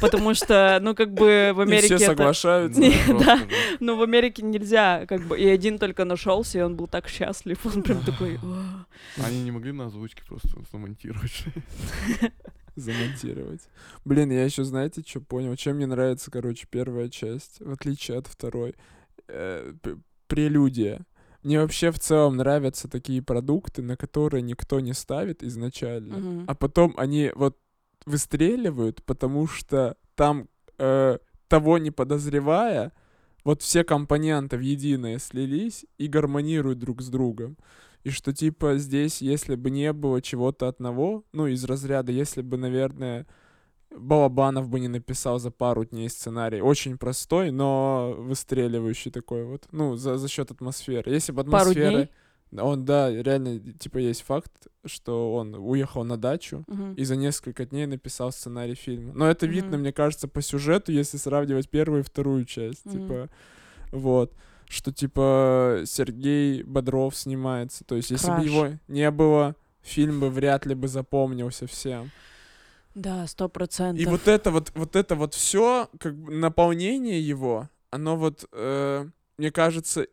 [0.00, 2.16] потому что, ну, как бы в И Америке все это...
[2.16, 2.80] соглашаются.
[2.80, 3.40] Не, просто да.
[3.80, 7.58] Ну, в Америке нельзя, как бы, и один только нашелся, и он был так счастлив,
[7.64, 8.38] он прям такой...
[9.22, 11.44] Они не могли на озвучке просто замонтировать.
[12.76, 13.68] замонтировать.
[14.04, 15.54] Блин, я еще, знаете, что понял?
[15.56, 18.74] Чем мне нравится, короче, первая часть, в отличие от второй?
[19.28, 19.74] Э,
[20.26, 21.04] прелюдия.
[21.48, 26.44] Мне вообще в целом нравятся такие продукты, на которые никто не ставит изначально, Мгм.
[26.46, 27.56] а потом они вот
[28.04, 32.92] выстреливают, потому что там э, того не подозревая,
[33.44, 37.56] вот все компоненты в единое слились и гармонируют друг с другом.
[38.04, 42.58] И что типа здесь, если бы не было чего-то одного, ну, из разряда, если бы,
[42.58, 43.26] наверное,
[43.90, 46.60] Балабанов бы не написал за пару дней сценарий.
[46.60, 49.66] Очень простой, но выстреливающий такой вот.
[49.72, 51.10] Ну, за, за счет атмосферы.
[51.12, 51.40] Если бы
[51.96, 52.08] дней?
[52.56, 54.52] Он, да, реально, типа, есть факт,
[54.86, 56.94] что он уехал на дачу Мгм.
[56.94, 59.12] и за несколько дней написал сценарий фильма.
[59.14, 59.80] Но это видно, Мгм.
[59.80, 62.86] мне кажется, по сюжету, если сравнивать первую и вторую часть.
[62.86, 62.92] Мгм.
[62.92, 63.28] Типа,
[63.92, 64.32] вот.
[64.66, 67.84] Что, типа, Сергей Бодров снимается.
[67.84, 68.46] То есть, если бы Краш.
[68.46, 72.10] его не было, фильм бы вряд ли бы запомнился всем.
[72.98, 74.02] Да, сто процентов.
[74.02, 79.06] И вот это вот, вот это вот все, как бы наполнение его, оно вот, э,
[79.38, 80.06] мне кажется,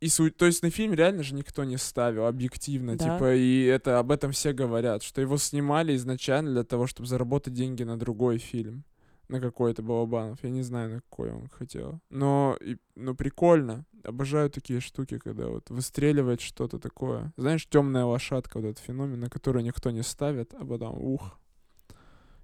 [0.00, 3.04] и суть, то есть на фильм реально же никто не ставил объективно, Да.
[3.04, 7.52] типа, и это об этом все говорят, что его снимали изначально для того, чтобы заработать
[7.52, 8.84] деньги на другой фильм,
[9.28, 14.48] на какой-то Балабанов, я не знаю, на какой он хотел, но, и, ну прикольно, обожаю
[14.50, 19.62] такие штуки, когда вот выстреливает что-то такое, знаешь, темная лошадка, вот этот феномен, на который
[19.62, 21.38] никто не ставит, а потом ух,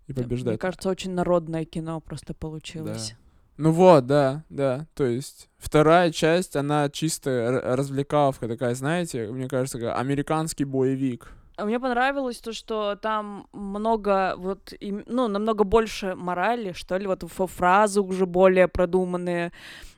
[0.08, 0.60] и Мне побеждает.
[0.60, 3.14] кажется, очень народное кино просто получилось.
[3.56, 4.86] Ну вот, да, да.
[4.94, 11.32] То есть вторая часть, она чисто развлекаловка такая, знаете, мне кажется, как американский боевик.
[11.56, 17.24] А Мне понравилось то, что там много вот, ну, намного больше морали, что ли, вот
[17.28, 19.50] фразы уже более продуманные,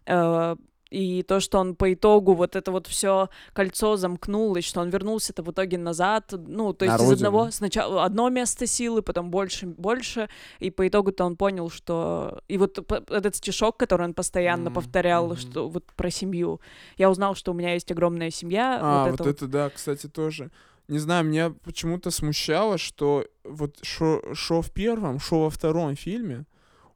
[0.06, 0.56] э,
[0.90, 5.42] и то, что он по итогу вот это вот все кольцо замкнулось, что он вернулся-то
[5.42, 7.28] в итоге назад, ну, то На есть из родину.
[7.28, 12.40] одного сначала одно место силы, потом больше, больше, и по итогу-то он понял, что...
[12.48, 12.78] И вот
[13.10, 15.36] этот стишок, который он постоянно М, повторял, мгм.
[15.36, 16.60] что вот про семью.
[16.98, 18.78] Я узнал, что у меня есть огромная семья.
[18.82, 20.50] А, вот вот это это, да, кстати, тоже.
[20.88, 24.20] Не знаю, меня почему-то смущало, что вот шо
[24.62, 26.46] в первом, шо во втором фильме,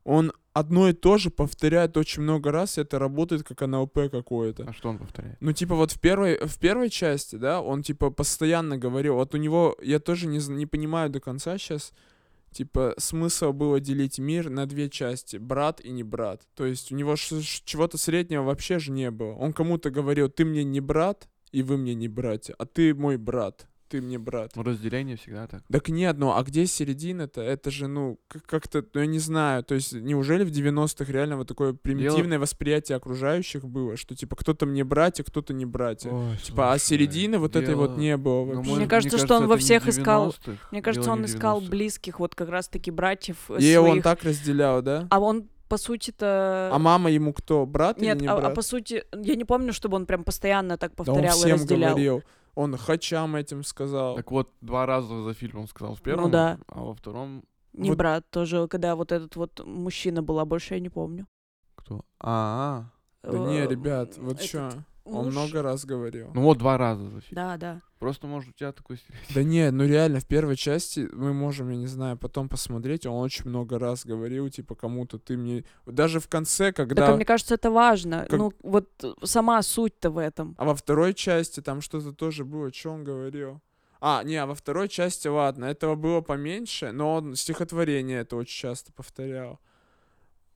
[0.03, 4.65] он одно и то же повторяет очень много раз, и это работает как НЛП какое-то.
[4.67, 5.37] А что он повторяет?
[5.41, 9.39] Ну, типа, вот в первой, в первой части, да, он, типа, постоянно говорил, вот у
[9.39, 11.93] него, я тоже не, не понимаю до конца сейчас,
[12.53, 16.43] типа, смысл было делить мир на две части, брат и не брат.
[16.55, 19.35] То есть у него чего-то среднего вообще же не было.
[19.35, 23.17] Он кому-то говорил, ты мне не брат, и вы мне не братья, а ты мой
[23.17, 24.51] брат, ты мне брат.
[24.57, 25.63] Ну, разделение всегда так.
[25.71, 27.41] Так нет, ну а где середина-то?
[27.41, 31.37] Это же, ну, как- как-то, ну я не знаю, то есть неужели в 90-х реально
[31.37, 36.11] вот такое примитивное восприятие окружающих было, что типа кто-то мне братья, кто-то не братья?
[36.11, 38.71] Ой, Типа, а слушай, середины вот этой вот дело- не было Ну, вообще.
[38.73, 41.71] может, кажется, что он во всех искал- 90-х, Мне кажется, дело он искал 90-х.
[41.71, 43.81] близких, вот как раз-таки братьев э, И своих.
[43.81, 45.07] он так разделял, да?
[45.11, 46.71] А он, по сути-то...
[46.73, 48.55] А мама ему кто, брат Нет, или не а, а брат?
[48.55, 51.53] по сути, я не помню, чтобы он прям постоянно так Да он повторял и всем
[51.53, 51.91] разделял.
[51.91, 52.23] говорил.
[52.55, 54.17] Он хачам этим сказал.
[54.17, 56.59] Так вот, два раза за фильм он сказал в первом, да.
[56.69, 60.75] а во втором Не Вот- брат тоже, когда вот этот вот мужчина был, а больше
[60.75, 61.27] я не помню.
[61.75, 62.05] кто?
[62.21, 62.85] А,
[63.23, 64.71] Да не, Э, ребят, вот этот чё.
[65.05, 66.31] Он муж- много раз говорил.
[66.35, 67.35] ну вот два раза за фильм.
[67.37, 67.81] Да, да.
[67.99, 69.35] Просто, может, у тебя такой стереотип.
[69.35, 73.15] Да не, ну реально, в первой части мы можем, я не знаю, потом посмотреть, он
[73.23, 75.65] очень много раз говорил, типа, кому-то ты мне...
[75.87, 76.95] Даже в конце, когда...
[77.07, 78.27] Так, а мне кажется, это важно.
[78.29, 78.89] Как- Ну, вот
[79.23, 80.55] сама суть-то в этом.
[80.59, 83.61] А во второй части там что-то тоже было, что он говорил?
[84.01, 88.61] А, не, а во второй части, ладно, этого было поменьше, но он стихотворение это очень
[88.61, 89.61] часто повторял.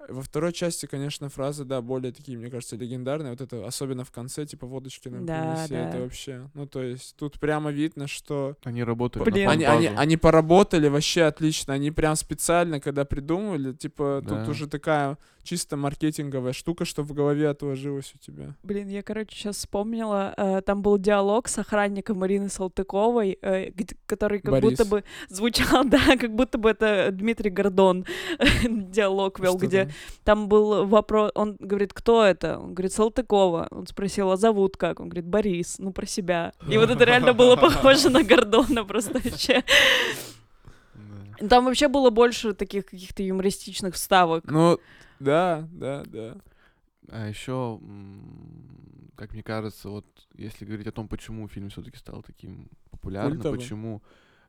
[0.09, 3.31] Во второй части, конечно, фразы, да, более такие, мне кажется, легендарные.
[3.33, 5.89] Вот это, особенно в конце, типа, водочки нам Да, принеси, да.
[5.89, 6.51] это вообще...
[6.55, 8.57] Ну, то есть, тут прямо видно, что...
[8.65, 9.47] Они работают Блин.
[9.47, 11.75] на Они, они, они поработали вообще отлично.
[11.75, 14.39] Они прям специально, когда придумывали, типа, Да.
[14.45, 18.55] тут уже такая чисто маркетинговая штука, что в голове отложилось у тебя.
[18.63, 23.71] Блин, я, короче, сейчас вспомнила, э, там был диалог с охранником Марины Салтыковой, э,
[24.05, 24.71] который как Борис.
[24.71, 28.05] будто бы звучал, да, как будто бы это Дмитрий Гордон
[28.69, 29.97] диалог вел, где там?
[30.25, 32.59] там был вопрос, он говорит, кто это?
[32.59, 33.69] Он говорит, Салтыкова.
[33.71, 35.01] Он спросил, а зовут как?
[35.01, 36.53] Он говорит, Борис, ну про себя.
[36.69, 39.65] И вот это реально было похоже на Гордона просто вообще.
[41.49, 44.45] Там вообще было больше таких каких-то юмористичных вставок.
[44.45, 44.79] Ну,
[45.21, 46.37] да, да, да.
[47.11, 47.81] А еще,
[49.17, 53.59] как мне кажется, вот если говорить о том, почему фильм все-таки стал таким популярным, Культовым.
[53.59, 54.03] почему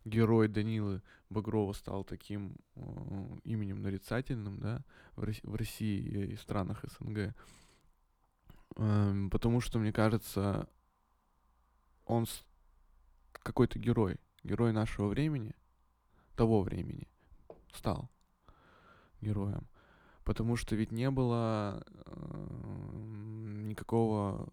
[0.06, 2.82] герой Данилы Багрова стал таким э,
[3.44, 4.84] именем нарицательным, да,
[5.16, 7.36] в, Рос- в России и странах СНГ.
[8.76, 10.68] Эм, потому что, мне кажется,
[12.06, 12.26] он
[13.34, 15.54] какой-то герой, герой нашего времени,
[16.36, 17.08] того времени,
[17.74, 18.10] стал
[19.22, 19.68] героем.
[20.24, 24.48] Потому что ведь не было эм, никакого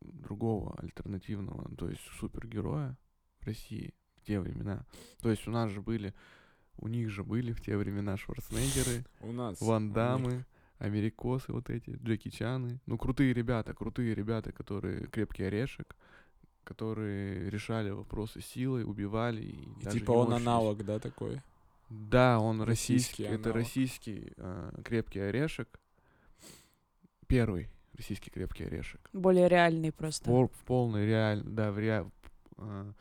[0.00, 2.96] другого альтернативного, то есть супергероя
[3.40, 3.94] в России
[4.24, 4.84] в те времена.
[5.20, 6.14] То есть у нас же были,
[6.78, 9.60] у них же были в те времена Шварценеггеры, У нас.
[9.60, 10.46] Ван Даммы,
[10.78, 12.80] Америкосы вот эти, Джеки Чаны.
[12.86, 15.94] Ну, крутые ребята, крутые ребята, которые крепкий орешек,
[16.64, 19.42] которые решали вопросы силой, убивали.
[19.42, 20.42] И, И типа он морщились.
[20.46, 21.42] аналог, да, такой?
[21.90, 23.40] Да, он Российский российский.
[23.40, 25.68] это российский э, крепкий орешек.
[27.26, 29.00] Первый российский крепкий орешек.
[29.12, 30.24] Более реальный просто.
[30.24, 31.42] Пол- в полной реаль...
[31.44, 32.06] да, в реаль...
[32.56, 32.92] э,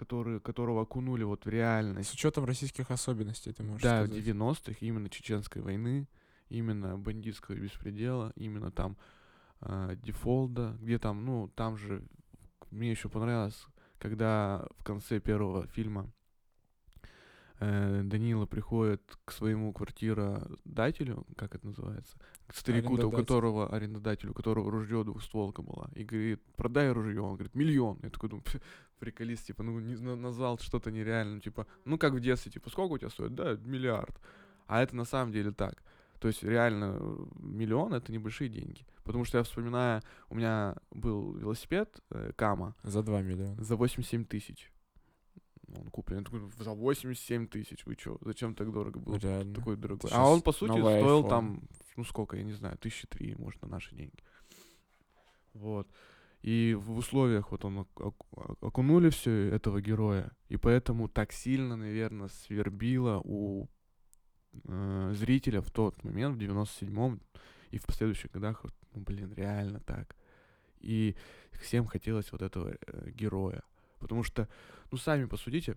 [0.00, 2.14] который, которого окунули вот в С реальность.
[2.14, 4.24] учетом российских особенностей, ты можешь Да, в сказать.
[4.24, 6.08] 90-х, именно чеченской войны,
[6.48, 8.96] именно бандитского беспредела, именно там
[9.60, 12.02] э, дефолда, где там, ну, там же
[12.70, 13.66] мне еще понравилось,
[13.98, 16.10] когда в конце первого фильма
[17.60, 23.24] Данила приходит к своему квартиродателю, как это называется, к старику, у Арендодатель.
[23.26, 27.98] которого арендодателю, у которого ружье двухстволка была, и говорит, продай ружье, он говорит, миллион.
[28.02, 28.44] Я такой думаю,
[28.98, 32.92] приколист, типа, ну, не, на- назвал что-то нереальное, типа, ну, как в детстве, типа, сколько
[32.94, 33.34] у тебя стоит?
[33.34, 34.18] Да, миллиард.
[34.66, 35.82] А это на самом деле так.
[36.20, 38.84] То есть реально э, миллион это небольшие деньги.
[39.04, 43.56] Потому что я вспоминаю, у меня был велосипед э, Кама За 2 миллиона.
[43.64, 44.70] за 87 тысяч.
[45.76, 46.26] Он куплен.
[46.58, 49.16] За 87 тысяч, вы чё, зачем так дорого было?
[49.18, 49.54] Реально.
[49.54, 50.10] Такой дорогой.
[50.12, 51.28] А он, по сути, стоил iPhone.
[51.28, 51.62] там,
[51.96, 54.22] ну сколько, я не знаю, тысячи три, может, на наши деньги.
[55.54, 55.88] Вот.
[56.42, 61.76] И в условиях вот он ок- ок- окунули все этого героя, и поэтому так сильно,
[61.76, 63.68] наверное, свербило у
[64.64, 67.20] э, зрителя в тот момент, в 97-м
[67.70, 70.16] и в последующих годах, вот, ну, блин, реально так.
[70.80, 71.14] И
[71.60, 73.62] всем хотелось вот этого э, героя.
[73.98, 74.48] Потому что,
[74.90, 75.76] ну, сами посудите,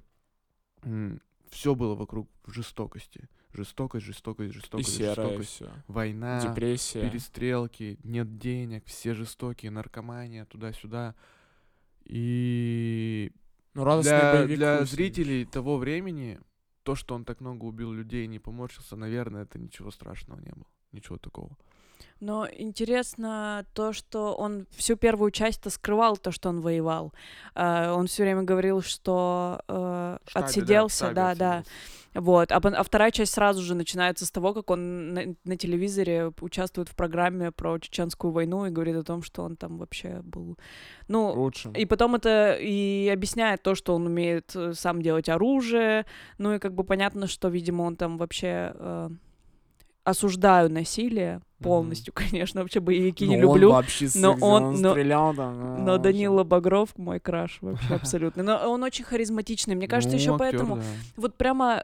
[1.49, 3.30] все было вокруг жестокости.
[3.54, 5.49] Жестокость, жестокость, И жестокость, серое жестокость.
[5.52, 5.71] все.
[5.88, 7.08] Война, Депрессия.
[7.08, 11.13] перестрелки, нет денег, все жестокие, наркомания, туда-сюда.
[12.06, 13.32] И
[13.76, 16.39] Ну, радостный для, боевик для зрителей того времени
[16.84, 20.52] то, что он так много убил людей и не поморщился, наверное, это ничего страшного не
[20.52, 20.65] было.
[20.91, 21.56] Ничего такого.
[22.19, 27.13] Но интересно то, что он всю первую часть-то скрывал то, что он воевал.
[27.55, 31.63] Э, он все время говорил, что э, штабе, отсиделся, да, да.
[32.13, 32.51] Вот.
[32.51, 36.89] А, а вторая часть сразу же начинается с того, как он на, на телевизоре участвует
[36.89, 40.57] в программе про чеченскую войну и говорит о том, что он там вообще был.
[41.07, 41.73] Ну, Лучшим.
[41.73, 46.05] и потом это и объясняет то, что он умеет э, сам делать оружие.
[46.37, 49.09] Ну и как бы понятно, что, видимо, он там вообще э,
[50.03, 53.71] осуждаю насилие полностью, конечно, вообще боевики не Ну, он люблю.
[53.71, 55.54] вообще но он- но- стрелял там.
[55.62, 55.97] а, Но.
[55.97, 58.43] Данила Багров мой краш вообще абсолютно.
[58.43, 59.76] Но он очень харизматичный.
[59.76, 60.82] Мне кажется, Ну, еще актёр, поэтому да.
[61.17, 61.84] вот прямо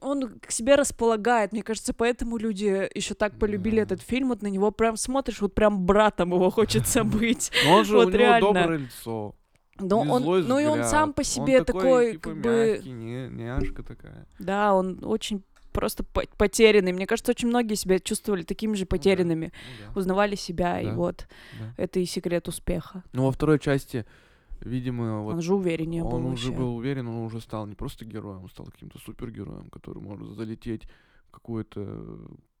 [0.00, 1.52] он к себе располагает.
[1.52, 3.82] Мне кажется, поэтому люди еще так полюбили Да.
[3.82, 4.30] этот фильм.
[4.30, 7.52] Вот на него прям смотришь, вот прям братом его хочется быть.
[7.64, 8.40] Но он же, Вот у него реально.
[8.52, 9.34] доброе лицо.
[9.80, 12.90] Но не он, ну и он сам по Он себе такой, типа, как бы, мягкий,
[12.90, 14.26] не, няшка такая.
[14.38, 16.92] да, он очень просто по- потерянный.
[16.92, 20.94] Мне кажется, очень многие себя чувствовали такими же потерянными, Ну, да, узнавали себя, и Да.
[20.94, 21.26] вот
[21.58, 21.74] да.
[21.76, 23.02] это и секрет успеха.
[23.12, 24.04] Ну, во второй части,
[24.60, 26.58] видимо, вот он же увереннее был он уже вообще.
[26.62, 30.84] был уверен, он уже стал не просто героем, он стал каким-то супергероем, который может залететь
[31.26, 32.18] в какую-то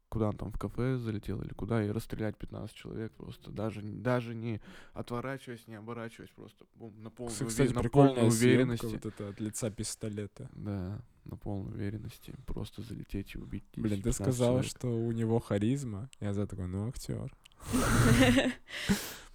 [0.08, 4.34] куда он там в кафе залетел или куда и расстрелять 15 человек просто даже даже
[4.34, 4.60] не
[4.92, 9.28] отворачиваясь не оборачиваясь просто бум, на полной, Кстати, уве- на прикольная полной уверенности вот это
[9.30, 10.50] от лица пистолета.
[10.52, 14.70] да на полной уверенности просто залететь и убить 10, Блин, ты 15 сказала, человек.
[14.70, 16.08] что у него харизма.
[16.20, 17.32] Я за такой, ну, актер.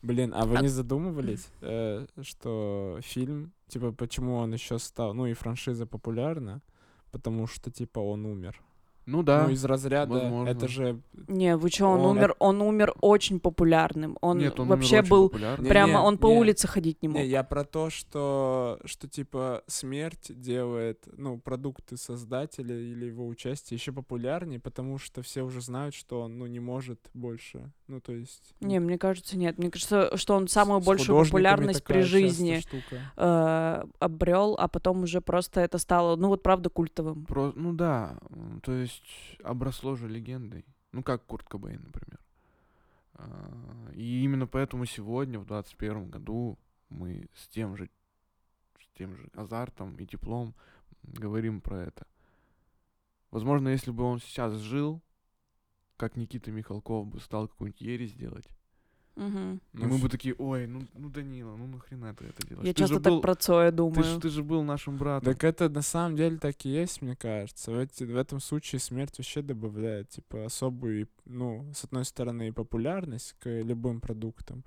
[0.01, 5.25] Блин, а вы А- не задумывались, э, что фильм, типа, почему он еще стал, ну
[5.25, 6.61] и франшиза популярна,
[7.11, 8.61] потому что, типа, он умер.
[9.07, 10.49] Ну да Ну, из разряда, возможно.
[10.49, 11.01] это же...
[11.27, 14.17] Не, вы чё, он, Он- умер, он умер очень популярным.
[14.21, 15.67] Он, нет он умер вообще очень был популярным.
[15.67, 16.37] Прямо, не, он по не.
[16.37, 17.17] улице ходить не мог.
[17.17, 23.77] Не, я про то, что, что, типа, смерть делает, ну, продукты создателя или его участие
[23.77, 27.71] еще популярнее, потому что все уже знают, что он, ну, не может больше.
[27.87, 28.53] Ну, то есть...
[28.59, 29.57] ну, Не, мне кажется, нет.
[29.57, 32.61] Мне кажется, что он самую с большую художниками популярность при жизни
[33.15, 37.25] э, обрел, а потом уже просто это стало, ну вот правда, культовым.
[37.25, 38.17] Про, ну да,
[38.63, 38.96] то есть
[39.43, 40.65] обросло же легендой.
[40.91, 42.19] Ну, как Курт Кобейн, например.
[43.13, 46.57] А, И именно поэтому сегодня, в 21 году,
[46.89, 47.89] мы с тем же,
[48.79, 50.55] с тем же азартом и теплом
[51.03, 52.07] говорим про это.
[53.31, 55.01] Возможно, если бы он сейчас жил,
[55.97, 58.47] как Никита Михалков бы стал какую-нибудь ересь делать,
[59.17, 62.67] И Ну, мы ф- бы такие, ой, ну, ну Данила, ну нахрена ты это делаешь?
[62.67, 64.03] Я Ты часто так был- про Цоя ты, думаю.
[64.03, 65.33] ж, ты же был нашим братом.
[65.33, 67.71] Так это на самом деле так и есть, мне кажется.
[67.71, 72.51] В, эти- в этом случае смерть вообще добавляет, типа, особую, ну, с одной стороны, и
[72.51, 74.63] популярность к любым продуктам,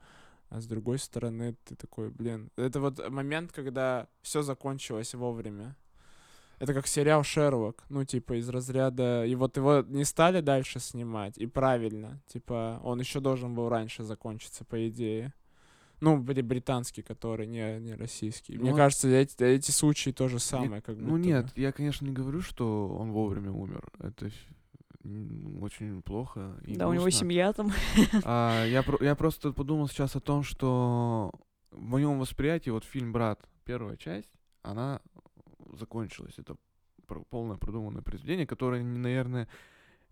[0.48, 2.50] а с другой стороны, ты такой, блин.
[2.56, 5.76] Это вот момент, когда все закончилось вовремя.
[6.60, 9.24] Это как сериал Шерлок, ну, типа, из разряда...
[9.24, 12.20] И вот его не стали дальше снимать, и правильно.
[12.26, 15.32] Типа, он еще должен был раньше закончиться, по идее.
[16.02, 18.56] Ну, бри- британский, который, не, не российский.
[18.56, 21.20] Ну, Мне а- кажется, эти, эти случаи то же Не- самое, как будто Ну бы.
[21.20, 23.88] нет, я, конечно, не говорю, что он вовремя умер.
[23.98, 24.30] Это
[25.60, 26.54] очень плохо.
[26.66, 27.20] И Да, у него грустно.
[27.20, 27.72] семья там.
[28.24, 31.32] А, я, про- я просто подумал сейчас о том, что
[31.70, 34.30] в моем восприятии вот фильм «Брат», первая часть,
[34.62, 35.00] она
[35.76, 36.34] закончилась.
[36.38, 36.56] Это
[37.30, 39.48] полное продуманное произведение, которое, наверное,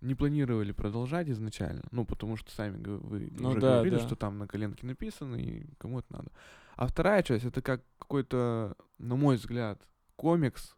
[0.00, 1.82] не планировали продолжать изначально.
[1.90, 4.00] Ну, потому что сами вы Ну уже да, говорили, да.
[4.06, 6.30] что там на коленке написано, и кому это надо.
[6.76, 9.80] А вторая часть, это как какой-то, на мой взгляд,
[10.16, 10.76] комикс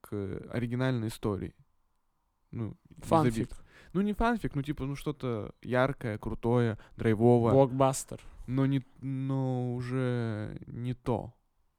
[0.00, 0.12] к
[0.50, 1.54] оригинальной истории.
[2.50, 2.76] Ну.
[2.98, 3.50] Фанфик.
[3.92, 8.20] Ну, не фанфик, ну, типа, ну, что-то яркое, крутое, драйвовое, Блокбастер.
[8.46, 11.32] но, не, но уже не то.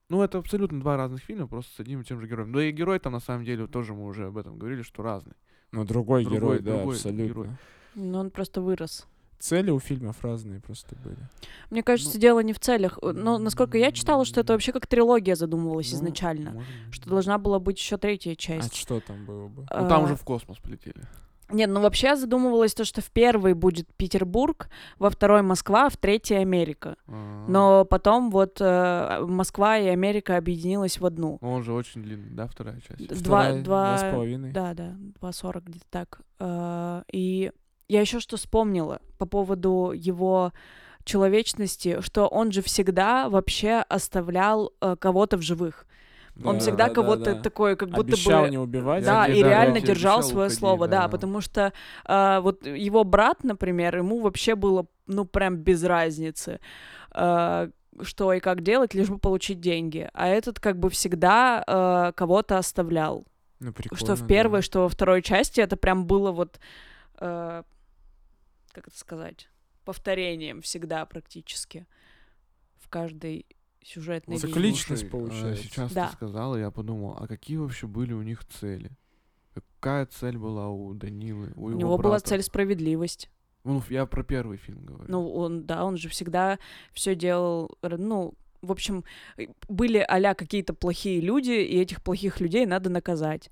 [0.09, 2.51] Ну, это абсолютно два разных фильма, просто с одним и тем же героем.
[2.51, 5.33] Да и герой там, на самом деле, тоже мы уже об этом говорили, что разный.
[5.71, 7.23] Ну, другой, Другой- герой, да, другой абсолютно.
[7.27, 7.47] герой.
[7.95, 9.05] Ну, он просто вырос.
[9.37, 11.15] цели у фильмов разные просто были.
[11.69, 12.97] Мне кажется, Ну, дело не в целях.
[13.01, 16.51] Э, Но, насколько я читала, что это вообще как трилогия задумывалась Ну, изначально.
[16.51, 18.75] может Что должна была быть еще третья А часть.
[18.75, 19.61] что там было бы?
[19.61, 21.03] Ну, там А, уже в космос полетели.
[21.51, 24.69] Нет, ну вообще задумывалось то, что в первый будет Петербург,
[24.99, 26.95] во второй Москва, а в третий Америка.
[27.07, 31.37] А, Но потом вот э, Москва и Америка объединилась в одну.
[31.41, 33.07] ну, Он же очень длинный, да, вторая часть?
[33.07, 34.51] Д- Вторая, два- с половиной.
[34.51, 36.21] Да, да, 2.40 где-то так.
[36.39, 37.51] Э, И
[37.87, 40.51] я еще что вспомнила по поводу его
[41.03, 45.85] человечности, что он же всегда вообще оставлял э, кого-то в живых.
[46.43, 47.41] Он Да, всегда да, кого-то да.
[47.41, 48.49] такой, как будто Обещал бы...
[48.49, 49.03] не убивать.
[49.03, 51.07] Да, и да, реально держал свое уходи, слово, да, да.
[51.09, 51.73] потому что
[52.05, 56.59] а, вот его брат, например, ему вообще было, ну, прям без разницы,
[57.11, 57.69] а,
[58.01, 60.09] что и как делать, лишь бы получить деньги.
[60.13, 63.25] А этот как бы всегда а, кого-то оставлял.
[63.59, 64.27] Ну, прикольно, что в да.
[64.27, 66.59] первой, что во второй части это прям было вот,
[67.15, 67.63] а,
[68.71, 69.49] как это сказать,
[69.83, 71.85] повторением всегда практически
[72.77, 73.45] в каждой
[73.83, 74.55] сюжетной Вот линии.
[74.75, 75.63] Слушай, а, получается.
[75.63, 76.07] Сейчас Да.
[76.07, 78.91] ты сказала, я подумал, а какие вообще были у них цели?
[79.53, 82.29] Какая цель была у Данилы, у, У его него была брата?
[82.29, 83.29] цель справедливость.
[83.63, 85.05] Ну, я про первый фильм говорю.
[85.07, 86.59] Ну, он, да, он же всегда
[86.93, 89.03] все делал, ну, в общем,
[89.37, 93.49] э, были а какие-то плохие люди, и этих плохих людей надо наказать.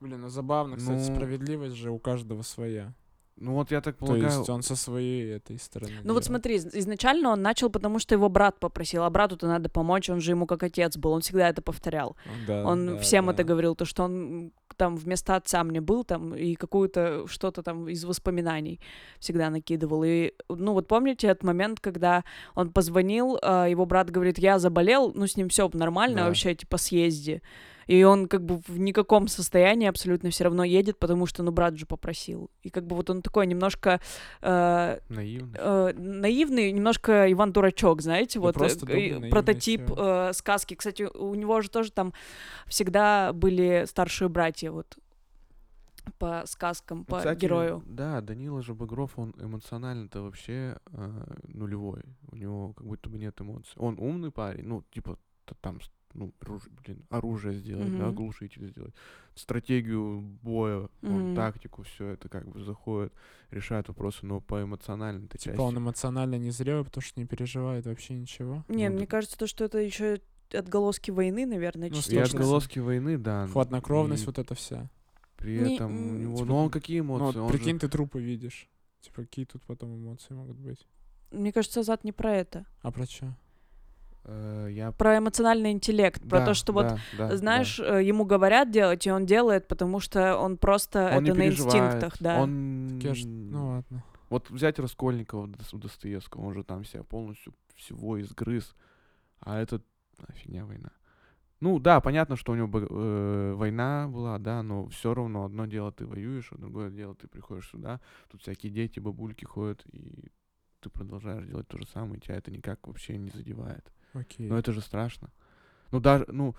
[0.00, 2.92] Блин, ну забавно, кстати, Ну, справедливость же у каждого своя.
[3.36, 5.92] Ну вот я так То полагаю, есть он со своей этой стороны.
[6.04, 9.68] Ну вот смотри, из- изначально он начал, потому что его брат попросил, а брату-то надо
[9.68, 12.16] помочь, он же ему как отец был, он всегда это повторял.
[12.46, 13.32] Да, Он да, всем да.
[13.32, 17.88] это говорил, то, что он там вместо отца мне был там и какую-то что-то там
[17.88, 18.80] из воспоминаний
[19.18, 20.04] всегда накидывал.
[20.04, 22.24] И, ну, вот помните этот момент, когда
[22.54, 26.26] он позвонил, а, его брат говорит, я заболел, ну, с ним все нормально Да.
[26.26, 27.42] вообще, типа, съезди.
[27.86, 31.76] И он как бы в никаком состоянии абсолютно все равно едет, потому что, ну, брат
[31.76, 32.50] же попросил.
[32.62, 34.00] И как бы вот он такой немножко
[34.42, 35.58] э, наивный.
[35.58, 40.74] э, наивный, немножко Иван Дурачок, знаете, Да вот э, прототип э, сказки.
[40.74, 42.12] Кстати, у него же тоже там
[42.66, 44.98] всегда были старшие братья, вот
[46.18, 47.82] по сказкам, Ну, по кстати, герою.
[47.86, 52.02] Да, Данила же Багров, он эмоционально-то вообще э, нулевой.
[52.30, 53.72] У него как будто бы нет эмоций.
[53.76, 55.18] Он умный парень, ну, типа,
[55.60, 55.80] там,
[56.14, 58.14] ну, руж- блин, оружие сделать, да, Мгм.
[58.14, 58.94] глушитель сделать,
[59.34, 61.34] стратегию боя, он Мгм.
[61.34, 63.12] тактику, все это как бы заходит,
[63.50, 65.50] решает вопросы, но по эмоциональной части.
[65.50, 68.64] Типа он эмоционально незрелый, потому что не переживает вообще ничего.
[68.68, 69.10] Не, ну, мне да.
[69.10, 70.20] кажется, то, что это еще
[70.52, 72.22] отголоски войны, наверное, Ну, И частично.
[72.22, 72.38] точно.
[72.40, 73.46] отголоски войны, да.
[73.48, 74.88] Хладнокровность и вот это вся.
[75.36, 77.38] При Не, этом у него, типа, ну он какие Ну, эмоции?
[77.38, 78.68] вот Он же- прикинь, ты трупы видишь.
[79.00, 80.86] Типа, какие тут потом эмоции могут быть?
[81.32, 82.64] Мне кажется, Азат не про это.
[82.82, 83.34] А про что?
[84.24, 87.36] Э, я Про эмоциональный интеллект, про Да, то, что вот да, да, да.
[87.36, 91.38] знаешь, э, ему говорят делать, и он делает, потому что он просто Он не это
[91.38, 92.40] на инстинктах, да.
[92.40, 92.98] Он...
[93.02, 94.02] Так ж- Ну ладно.
[94.30, 98.74] Вот взять Раскольникова у Достоевского, он же там себя полностью всего изгрыз,
[99.40, 99.84] а этот
[100.18, 100.90] а, фигня война.
[101.60, 105.92] Ну да, понятно, что у него э, война была, да, но все равно одно дело
[105.92, 110.30] ты воюешь, а другое дело ты приходишь сюда, тут всякие дети, бабульки ходят, и
[110.80, 113.90] ты продолжаешь делать то же самое, и тебя это никак вообще не задевает.
[114.14, 114.48] Окей.
[114.48, 115.30] Но это же страшно.
[115.90, 116.56] Ну даже, ну,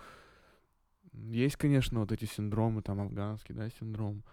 [1.13, 4.23] есть, конечно, вот эти синдромы, там афганский, да, синдром,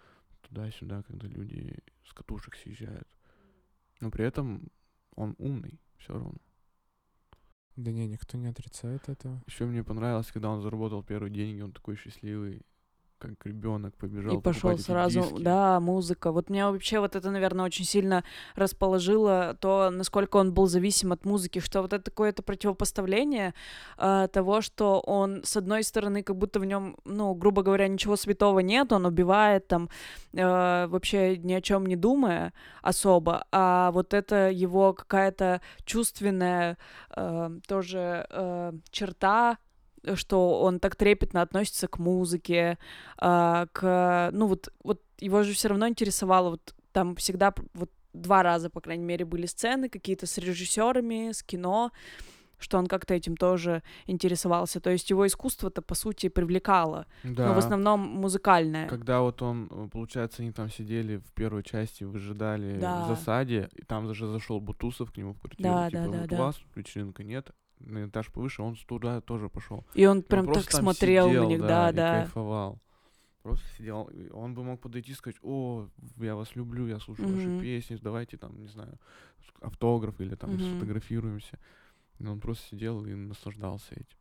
[0.41, 3.07] туда-сюда, когда люди с катушек съезжают.
[4.01, 4.67] Но при этом
[5.15, 6.35] он умный, все равно.
[7.75, 9.41] Да не, никто не отрицает этого.
[9.47, 12.61] Еще мне понравилось, когда он заработал первые деньги, он такой счастливый,
[13.29, 14.37] как ребенок побежал.
[14.37, 15.41] И пошел сразу, диски.
[15.41, 16.31] да, музыка.
[16.31, 18.23] Вот меня вообще вот это, наверное, очень сильно
[18.55, 23.53] расположило то, насколько он был зависим от музыки, что вот это какое-то противопоставление
[23.97, 28.15] а, того, что он, с одной стороны, как будто в нем, ну, грубо говоря, ничего
[28.15, 29.89] святого нет, он убивает там,
[30.33, 36.77] э, вообще ни о чем не думая особо, а вот это его какая-то чувственная
[37.15, 39.57] э, тоже э, черта,
[40.15, 42.77] что он так трепетно относится к музыке,
[43.17, 48.43] а, к, ну вот, вот его же все равно интересовало, вот там всегда вот два
[48.43, 51.91] раза, по крайней мере, были сцены какие-то с режиссерами, с кино,
[52.59, 54.79] что он как-то этим тоже интересовался.
[54.79, 57.47] То есть его искусство-то, по сути, привлекало, Да.
[57.47, 58.87] но в основном музыкальное.
[58.87, 63.03] Когда вот он, э, получается, они там сидели в первой части, выжидали Да.
[63.03, 66.17] в засаде, и там же зашел Бутусов к нему в квартиру, Да, типа, да, да,
[66.19, 66.35] вот да.
[66.35, 67.49] у вас вечеринка нет,
[67.83, 69.85] на этаж повыше, он туда тоже пошел.
[69.93, 72.11] И он И он прям просто так смотрел сидел, на них, да, да, и да.
[72.11, 72.81] кайфовал.
[73.41, 74.09] Просто сидел.
[74.31, 77.35] Он бы мог подойти и сказать, о, я вас люблю, я слушаю Мгм.
[77.37, 78.97] ваши песни, давайте там, не знаю,
[79.61, 80.59] автограф или там Мгм.
[80.59, 81.59] сфотографируемся.
[82.19, 84.17] И он просто сидел и наслаждался этим.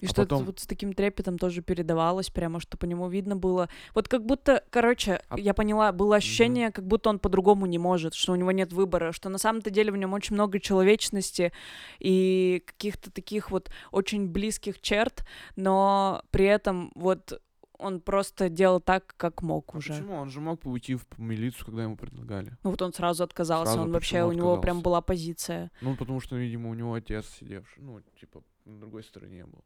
[0.00, 3.08] И А что потом- это вот с таким трепетом тоже передавалось, прямо, что по нему
[3.08, 3.68] видно было.
[3.94, 8.14] Вот как будто, короче, А- я поняла, было ощущение, как будто он по-другому не может,
[8.14, 11.52] что у него нет выбора, что на самом-то деле в нем очень много человечности
[11.98, 15.24] и каких-то таких вот очень близких черт,
[15.56, 17.40] но при этом вот
[17.78, 19.94] он просто делал так, как мог А уже.
[19.94, 20.14] Почему?
[20.16, 22.56] Он же мог уйти в милицию, когда ему предлагали.
[22.62, 24.84] Ну вот он сразу отказался, Сразу он вообще, почему у него прям отказался?
[24.84, 25.70] была позиция.
[25.80, 29.64] Ну, потому что, видимо, у него отец сидевший, ну, типа, на другой стороне был.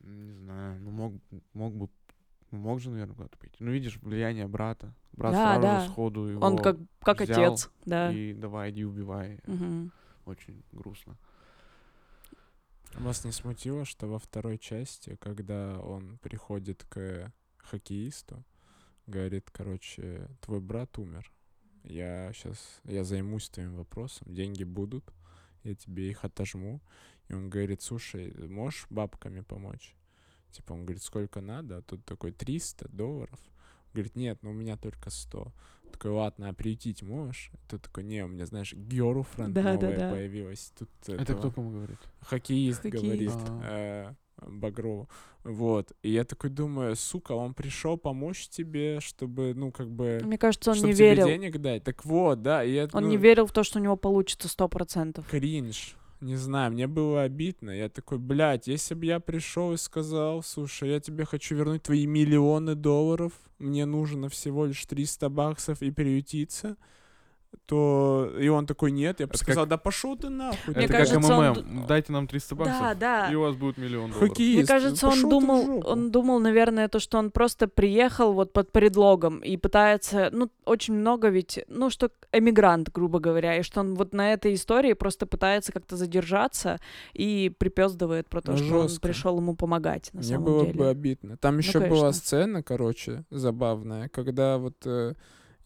[0.00, 1.14] Не знаю, ну, мог,
[1.52, 1.88] мог бы,
[2.50, 3.56] ну, мог же, наверное, куда-то пойти.
[3.62, 4.94] Ну, видишь, влияние брата.
[5.12, 5.80] Брат Да, сразу да.
[5.80, 8.12] же сходу его Он как, как взял отец, да.
[8.12, 9.40] и давай, иди убивай.
[9.46, 9.92] Мгм.
[10.24, 11.16] Очень грустно.
[12.94, 18.44] Вас не смутило, что во второй части, когда он приходит к хоккеисту,
[19.06, 21.30] говорит, короче, твой брат умер.
[21.84, 25.12] Я сейчас, я займусь твоим вопросом, деньги будут,
[25.64, 26.80] я тебе их отожму.
[27.28, 29.94] И он говорит, слушай, можешь бабками помочь?
[30.50, 31.78] Типа, он говорит, сколько надо?
[31.78, 33.38] А тут такой 300 долларов.
[33.88, 35.38] Он говорит, нет, ну у меня только 100.
[35.40, 37.50] Он такой, ладно, а приютить можешь?
[37.68, 40.10] Тут такой, не, у меня, знаешь, girlfriend Да, да, новая да.
[40.10, 40.72] появилась.
[40.78, 41.98] Тут Это этого- кто кому говорит?
[42.20, 43.04] хоккеист, Хоккеист.
[43.04, 44.14] говорит А.
[44.40, 45.08] э, Багрову.
[45.44, 45.92] Вот.
[46.02, 50.20] И я такой думаю, сука, он пришел помочь тебе, чтобы, ну, как бы...
[50.24, 51.26] Мне кажется, он чтобы не тебе верил.
[51.26, 51.84] денег дать.
[51.84, 52.62] Так вот, да.
[52.64, 55.26] И я, Он ну, не верил в то, что у него получится сто процентов.
[55.28, 55.96] Кринж.
[56.20, 57.70] Не знаю, мне было обидно.
[57.70, 62.06] Я такой, блядь, если бы я пришел и сказал, слушай, я тебе хочу вернуть твои
[62.06, 66.76] миллионы долларов, мне нужно всего лишь 300 баксов и приютиться,
[67.66, 68.32] то...
[68.40, 70.74] И он такой, нет, я бы сказал, как- да пошел ты нахуй.
[70.74, 71.86] Мне это кажется, как он МММ.
[71.86, 73.32] Дайте нам 300 баксов, Да, да.
[73.32, 74.28] и у вас будет миллион долларов.
[74.30, 74.56] Хоккеист.
[74.58, 79.40] Мне кажется, он думал, он думал, наверное, то, что он просто приехал вот под предлогом
[79.40, 84.12] и пытается, ну, очень много ведь, ну, что эмигрант, грубо говоря, и что он вот
[84.14, 86.78] на этой истории просто пытается как-то задержаться
[87.12, 89.00] и припездывает про то, Ну, что он жёстко.
[89.08, 90.78] пришел ему помогать, на Мне самом было деле.
[90.78, 91.36] бы обидно.
[91.36, 92.12] Там еще была конечно.
[92.12, 95.14] сцена, короче, забавная, когда вот э,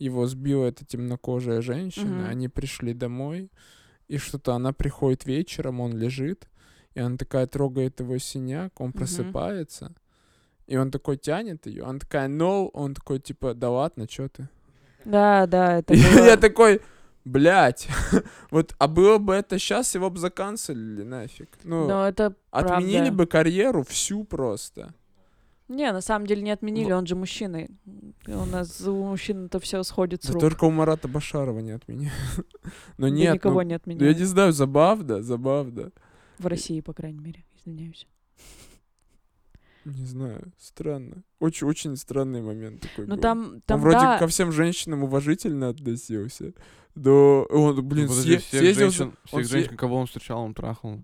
[0.04, 2.28] его сбила эта темнокожая женщина, Мгм.
[2.30, 3.50] они пришли домой,
[4.08, 6.48] и что-то она приходит вечером, он лежит,
[6.94, 8.98] и она такая трогает его синяк, он Мгм.
[8.98, 9.94] просыпается,
[10.66, 14.48] и он такой тянет ее, она такая, no, он такой, типа, да ладно, что ты?
[15.04, 16.80] Да, да, это было- я такой,
[17.24, 17.88] блядь,
[18.50, 21.48] вот, а было бы это сейчас, его бы заканцелили нафиг.
[21.64, 23.12] Ну, Но это отменили правда.
[23.16, 24.94] бы карьеру всю просто.
[25.74, 27.56] Не, на самом деле не отменили, он же мужчина.
[28.26, 30.40] И У нас у мужчин это все сходит с Да рук.
[30.40, 32.10] только у Марата Башарова не отменили.
[32.98, 35.90] Но Да нет, никого ну, не ну, я не знаю, забавно, забавно.
[36.38, 38.06] В России, по крайней мере, извиняюсь.
[39.84, 41.24] Не знаю, странно.
[41.40, 43.22] Очень, очень странный момент такой Ну был.
[43.22, 46.52] там, Он там вроде да, ко всем женщинам уважительно относился.
[46.94, 50.06] Да, он, блин, Ну, подожди, съе- всех съездил женщин, он всех съе- женщин, кого он
[50.06, 51.02] встречал, он трахал.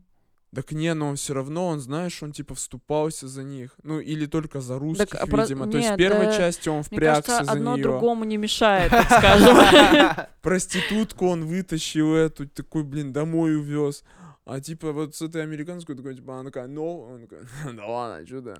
[0.54, 3.74] Так не, но он все равно, он, знаешь, он типа вступался за них.
[3.82, 5.70] Ну, или только за русских, а про- видимо.
[5.70, 7.82] То есть первой да, части он мне впрягся кажется, за одно нее.
[7.82, 10.26] другому не мешает, так скажем.
[10.40, 14.04] Проститутку он вытащил эту, такой, блин, домой увез.
[14.46, 17.38] А типа вот с этой американской такой, типа, она такая, ну, он такой,
[17.74, 18.56] да ладно, что да.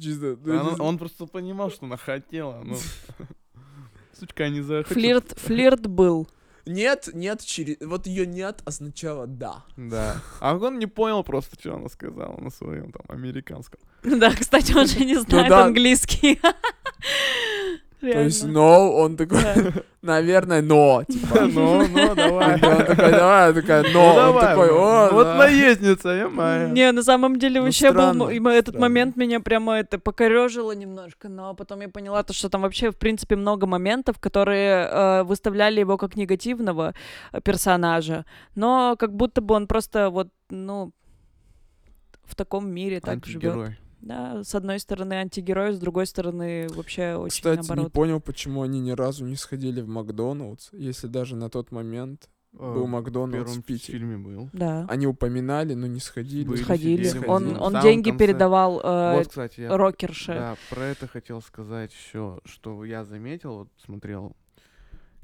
[0.00, 0.76] Чисто, Он, знаю.
[0.82, 2.62] он просто понимал, что она хотела.
[2.62, 2.76] Ну,
[4.20, 4.94] сучка не захотела.
[4.94, 6.28] Флирт, флирт был.
[6.66, 7.76] Нет, нет, через...
[7.80, 9.64] вот ее нет означало да.
[9.76, 10.20] Да.
[10.40, 13.80] А он не понял просто, что она сказала на своем там американском.
[14.02, 15.64] Да, кстати, он же не знает да.
[18.06, 18.12] английский.
[18.12, 18.58] То есть, Реально.
[18.58, 19.82] no, он такой, Да.
[20.02, 21.40] наверное, но, типа.
[21.56, 22.54] Ну, ну, давай.
[22.54, 25.34] Он такой, давай, такая, но, Ну, он давай, такой, о, Вот да».
[25.36, 26.72] наездница, я маю.
[26.72, 31.54] Не, на самом деле Ну, вообще был, этот момент меня прямо это покорежило немножко, но
[31.54, 35.96] потом я поняла то, что там вообще в принципе много моментов, которые э, выставляли его
[35.96, 36.94] как негативного
[37.32, 40.92] э, персонажа, но как будто бы он просто вот, ну,
[42.24, 43.76] в таком мире так живет.
[44.06, 47.92] Да, с одной стороны антигерой, с другой стороны вообще очень Кстати, не наоборот.
[47.92, 52.84] понял, почему они ни разу не сходили в Макдоналдс, если даже на тот момент был
[52.84, 53.98] Э, В Макдоналдс первом в Питере.
[53.98, 54.48] фильме был.
[54.52, 56.46] Да, Они упоминали, но не сходили.
[56.48, 57.04] Были, сходили.
[57.04, 58.24] сидели, Он, он деньги конце.
[58.26, 60.32] передавал э, Вот, кстати, я рокерше.
[60.34, 64.36] Да, про это хотел сказать еще, что я заметил, вот смотрел,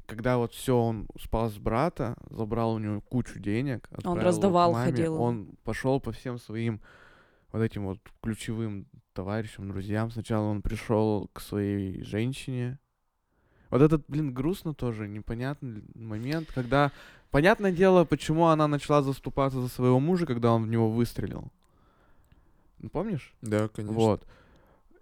[0.05, 5.19] когда вот все, он спас брата, забрал у него кучу денег, к раздавал, маме, ходил.
[5.21, 6.81] Он пошел по всем своим
[7.53, 10.11] вот этим вот ключевым товарищам, друзьям.
[10.11, 12.79] Сначала он пришел к своей женщине.
[13.69, 16.91] Вот этот, блин, грустно тоже, непонятный момент, когда...
[17.31, 21.51] Понятное дело, почему она начала заступаться за своего мужа, когда он в него выстрелил.
[22.77, 23.33] Ну, Помнишь?
[23.41, 23.95] Да, конечно.
[23.95, 24.27] Вот.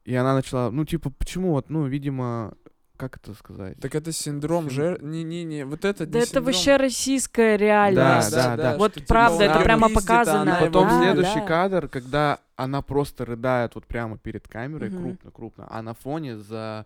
[0.05, 2.53] И она начала, ну, типа, почему вот, ну, видимо,
[3.01, 3.77] как это сказать?
[3.79, 5.03] Так это синдром Син- жер...
[5.03, 6.45] Не-не-не, вот это Да не это синдром.
[6.45, 8.31] вообще российская реальность.
[8.31, 8.77] Да, да.
[8.77, 10.57] Вот что, типа, правда, это прямо пиздит, а показано.
[10.61, 11.45] Потом Да, следующий да.
[11.45, 15.01] кадр, когда она просто рыдает вот прямо перед камерой, Мгм.
[15.17, 16.85] крупно-крупно, а на фоне за,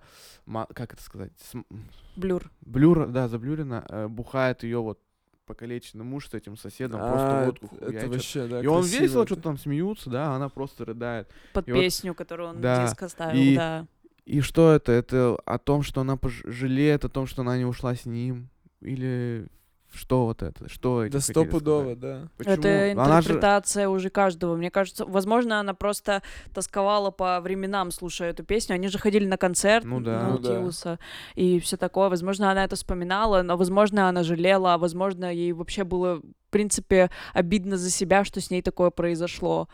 [0.73, 1.67] как это сказать, см-
[2.15, 2.49] Блюр.
[2.61, 4.99] блюр, да, заблюрено, э, бухает ее вот
[5.45, 8.09] покалеченный муж с этим соседом, просто А, водку это хуячит.
[8.09, 9.27] вообще, да, И он весело это.
[9.27, 11.29] что-то там смеются, да, она просто рыдает.
[11.53, 13.85] Под И вот- песню, которую он да, диск оставил, и- да.
[14.25, 14.91] И что это?
[14.91, 18.49] Это о том, что она пож- жалеет, о том, что она не ушла с ним?
[18.81, 19.47] Или
[19.93, 20.67] что вот это?
[20.67, 22.27] Что Да стопудово, да.
[22.37, 22.53] Почему?
[22.55, 24.55] Это Она же- интерпретация уже каждого.
[24.55, 26.21] Мне кажется, возможно, она просто
[26.53, 28.75] тосковала по временам, слушая эту песню.
[28.75, 30.27] Они же ходили на концерт Ну да.
[30.27, 30.49] Ну да.
[30.49, 30.99] Наутилуса
[31.35, 32.09] и все такое.
[32.09, 37.09] Возможно, она это вспоминала, но, возможно, она жалела, а возможно, ей вообще было, в принципе,
[37.33, 39.69] обидно за себя, что с ней такое произошло.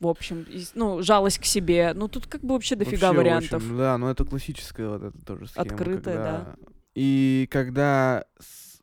[0.00, 1.92] В общем, ну, жалость к себе.
[1.94, 3.62] Ну, тут как бы вообще дофига Вообще вариантов.
[3.64, 5.66] очень, да, но это классическая вот эта тоже схема.
[5.66, 6.56] Открытая, когда-
[6.94, 8.24] И когда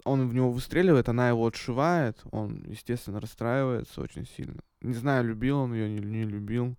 [0.04, 4.60] он в него выстреливает, она его отшивает, он, естественно, расстраивается очень сильно.
[4.82, 6.76] Не знаю, любил он ее, не, не любил.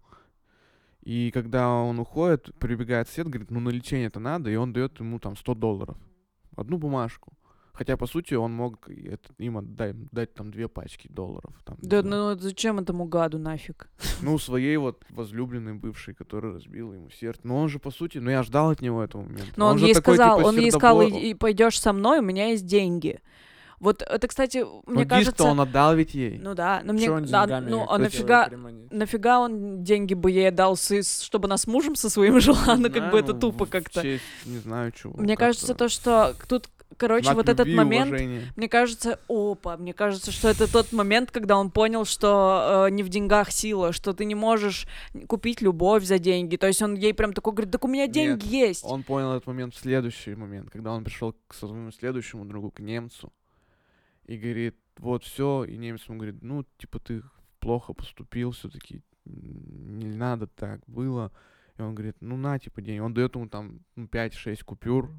[1.02, 4.98] И когда он уходит, прибегает сосед, говорит, ну на лечение это надо, и он дает
[5.00, 5.96] ему там 100 долларов.
[6.56, 7.32] Одну бумажку.
[7.76, 11.52] Хотя, по сути, он мог и это- им отдать, дать там две пачки долларов.
[11.64, 13.88] Там, Да, ну зачем этому гаду нафиг?
[14.22, 17.40] Ну, своей вот возлюбленной бывшей, которая разбила ему сердце.
[17.44, 19.52] Но он же, по сути, ну я ждал от него этого момента.
[19.56, 22.20] Но он, же ей такой, сказал, типа, он ей сказал, сердобол- и, пойдешь со мной,
[22.20, 23.20] у меня есть деньги.
[23.78, 25.44] Вот это, кстати, Ну, мне диск-то кажется...
[25.44, 26.38] он отдал ведь ей.
[26.38, 27.04] Ну да, но мне...
[27.04, 28.48] Чё он да, ну, а нафига...
[28.90, 32.76] Нафига он деньги бы ей дал, чтобы она с мужем со своим жила?
[32.76, 34.00] Ну, как бы это тупо в как-то.
[34.00, 35.12] честь не знаю чего.
[35.18, 35.44] Мне как-то.
[35.44, 38.52] кажется, то, что тут, короче, Знак вот этот момент, уважения.
[38.56, 43.02] мне кажется, опа, мне кажется, что это тот момент, когда он понял, что э, не
[43.02, 44.86] в деньгах сила, что ты не можешь
[45.26, 46.56] купить любовь за деньги.
[46.56, 48.84] То есть он ей прям такой говорит, так у меня деньги Нет, есть.
[48.84, 52.80] Он понял этот момент в следующий момент, когда он пришел к своему следующему другу, к
[52.80, 53.32] немцу,
[54.24, 57.22] и говорит, вот все, и немец ему говорит, ну, типа, ты
[57.60, 61.32] плохо поступил все-таки, не надо так было.
[61.78, 63.00] И он говорит, ну, на, типа, деньги.
[63.00, 65.10] Он дает ему там ну, 5-6 купюр,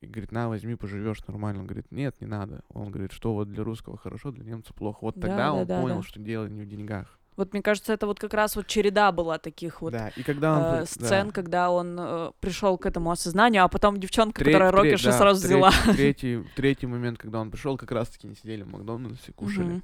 [0.00, 1.60] и говорит, на, возьми, поживешь нормально.
[1.60, 2.62] Он говорит, нет, не надо.
[2.70, 4.98] Он говорит, что вот для русского хорошо, для немца плохо.
[5.02, 6.02] Вот Да, тогда да, он да, понял, да.
[6.02, 7.18] что дело не в деньгах.
[7.36, 10.58] Вот мне кажется, это вот как раз вот череда была таких вот да, и когда
[10.58, 10.82] он...
[10.82, 11.32] э, сцен, да.
[11.32, 15.40] когда он э, пришел к этому осознанию, а потом девчонка, Тре- которая рокерша да, сразу
[15.40, 15.70] третий- взяла.
[15.96, 19.66] Третий, третий момент, когда он пришел, как раз таки не сидели в Макдональдсе, кушали.
[19.74, 19.82] Мгм,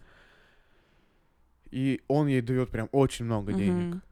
[1.71, 4.03] И он ей дает прям очень много денег.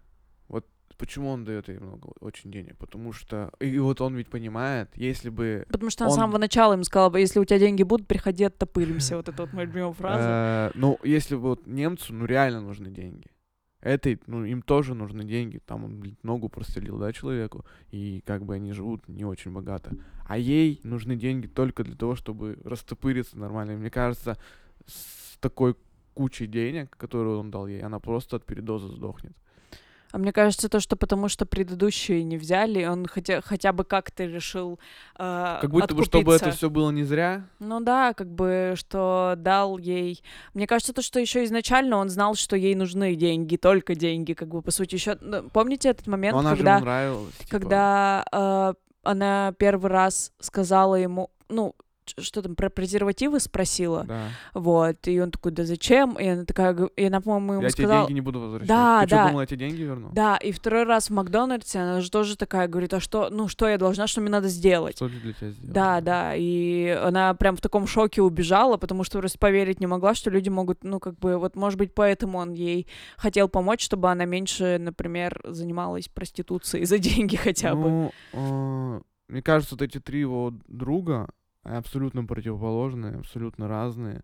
[0.96, 2.76] Почему он дает ей много очень денег?
[2.78, 3.50] Потому что.
[3.60, 5.64] И вот он ведь понимает, если бы.
[5.70, 8.44] Потому что Он- с самого начала им сказала, бы, если у тебя деньги будут, приходи,
[8.44, 9.16] оттопыримся.
[9.16, 10.72] Вот это вот моя любимая фраза.
[10.74, 13.26] э, ну, если бы вот немцу, ну реально нужны деньги.
[13.80, 15.58] Этой, ну, им тоже нужны деньги.
[15.58, 17.66] Там он, блин, ногу прострелил, да, человеку.
[17.90, 19.92] И как бы они живут не очень богато.
[20.26, 23.72] А ей нужны деньги только для того, чтобы растопыриться нормально.
[23.72, 24.38] И мне кажется,
[24.86, 25.76] с такой
[26.14, 29.32] кучей денег, которую он дал ей, она просто от передоза сдохнет.
[30.14, 34.24] А мне кажется, то, что потому что предыдущие не взяли, он хотя, хотя бы как-то
[34.24, 34.78] решил
[35.18, 36.56] э, Как будто бы, чтобы это откупиться.
[36.56, 37.48] все было не зря.
[37.58, 40.22] Ну да, как бы, что дал ей...
[40.54, 44.50] Мне кажется, то, что еще изначально он знал, что ей нужны деньги, только деньги, как
[44.50, 45.16] бы, по сути, еще...
[45.52, 46.76] Помните этот момент, Но она же когда...
[46.76, 47.34] ему нравилась.
[47.34, 47.50] типа.
[47.50, 51.74] когда э, она первый раз сказала ему, ну,
[52.06, 54.28] что там, про презервативы спросила, Да.
[54.52, 56.14] вот, и он такой, да зачем?
[56.14, 58.06] И она такая, и она, по-моему, ему Я тебе сказала...
[58.06, 58.68] деньги не буду возвращать.
[58.68, 59.26] Да, Ты что, да.
[59.26, 60.10] думала, я тебе деньги верну?
[60.12, 63.68] Да, и второй раз в Макдональдсе она же тоже такая говорит, а что, ну, что
[63.68, 64.96] я должна, что мне надо сделать?
[64.96, 65.72] Что для тебя сделать?
[65.72, 70.14] Да, да, и она прям в таком шоке убежала, потому что просто поверить не могла,
[70.14, 72.86] что люди могут, ну, как бы, вот, может быть, поэтому он ей
[73.16, 77.88] хотел помочь, чтобы она меньше, например, занималась проституцией за деньги хотя бы.
[77.88, 81.28] Ну, э, мне кажется, вот эти три его друга
[81.64, 84.22] абсолютно противоположные, абсолютно разные.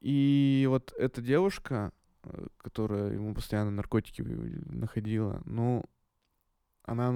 [0.00, 1.92] И вот эта девушка,
[2.24, 5.84] э, которая ему постоянно наркотики в- находила, ну,
[6.84, 7.12] она,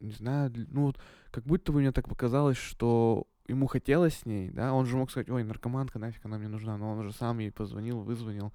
[0.00, 0.98] не знаю, ну, вот
[1.30, 5.10] как будто бы мне так показалось, что ему хотелось с ней, да, он же мог
[5.10, 8.52] сказать, ой, наркоманка, нафиг она мне нужна, но он же сам ей позвонил, вызвонил,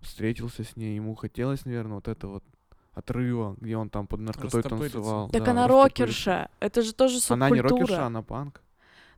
[0.00, 2.44] встретился с ней, ему хотелось, наверное, вот это вот
[2.92, 5.28] отрыва, где он там под наркотой танцевал.
[5.30, 7.80] Так да, она рокерша, это же тоже Она не субкультура.
[7.82, 8.62] рокерша, она панк.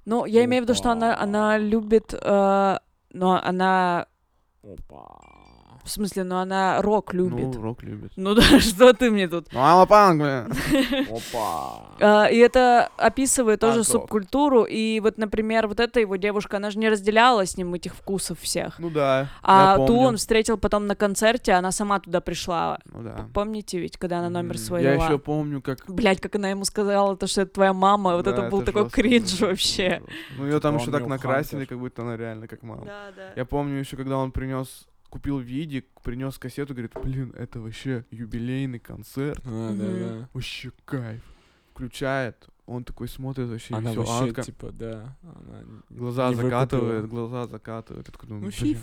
[0.04, 2.78] Ну, я имею в виду, что она, она любит, э,
[3.12, 4.06] но она,
[4.62, 5.24] Опа.
[5.84, 7.54] В смысле, ну она рок любит.
[7.54, 8.12] Ну, рок любит.
[8.16, 9.48] Ну да, что ты мне тут?
[9.52, 10.46] Ну, Алапанк, бля.
[11.10, 11.82] Опа.
[12.00, 14.64] А, И это описывает тоже субкультуру.
[14.64, 18.40] И вот, например, вот эта его девушка, она же не разделяла с ним этих вкусов
[18.40, 18.78] всех.
[18.78, 19.28] Ну да.
[19.42, 22.78] А ту он встретил потом на концерте, она сама туда пришла.
[22.86, 23.28] Ну да.
[23.34, 25.84] Помните ведь, когда она номер свой Я еще помню, как...
[25.86, 29.40] Блять, как она ему сказала, то, что это твоя мама, вот это был такой кринж
[29.40, 30.02] вообще.
[30.38, 32.86] Ну, ее там еще так накрасили, как будто она реально как мама.
[32.86, 33.32] Да, да.
[33.36, 38.80] Я помню еще, когда он принес, купил видик, принес кассету, говорит, блин, это вообще юбилейный
[38.80, 40.28] концерт, А, да, да.
[40.32, 41.22] вообще кайф.
[41.70, 45.16] Включает, он такой смотрит вообще, Она всё, а вообще, такая типа, да.
[45.22, 47.26] она глаза закатывает, выкупила.
[47.28, 48.08] глаза закатывает.
[48.08, 48.74] Я такой думаю, Ну, блин.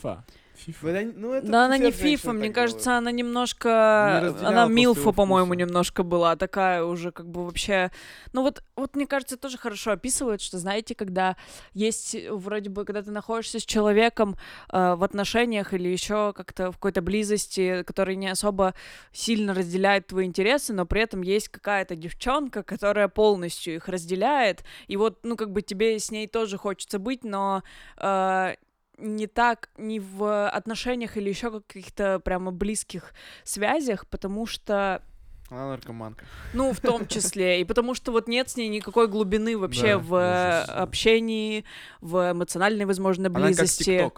[0.55, 0.81] Фифа.
[0.81, 1.13] Фифа.
[1.15, 2.97] Ну, это Да, она не фифа, мне кажется, делают.
[2.99, 4.19] она Не немножко...
[4.23, 7.91] разделяла Она Милфа, по-моему, немножко была, такая уже как бы вообще...
[8.33, 11.35] Ну вот, вот мне кажется, тоже хорошо описывает, что, знаете, когда
[11.73, 14.37] есть вроде бы, когда ты находишься с человеком
[14.71, 18.73] э, в отношениях или еще как-то в какой-то близости, который не особо
[19.11, 24.97] сильно разделяет твои интересы, но при этом есть какая-то девчонка, которая полностью их разделяет, и
[24.97, 27.63] вот, ну, как бы тебе с ней тоже хочется быть, но
[27.97, 28.55] э,
[29.01, 35.01] не так, не в отношениях или еще каких-то прямо близких связях, потому что,
[35.49, 36.23] Она наркоманка.
[36.53, 39.99] ну, в том числе, и потому что вот нет с ней никакой глубины вообще Да,
[39.99, 40.17] в э,
[40.59, 40.73] ужас, да.
[40.83, 41.65] общении,
[41.99, 44.11] в эмоциональной, возможно, Она как близости.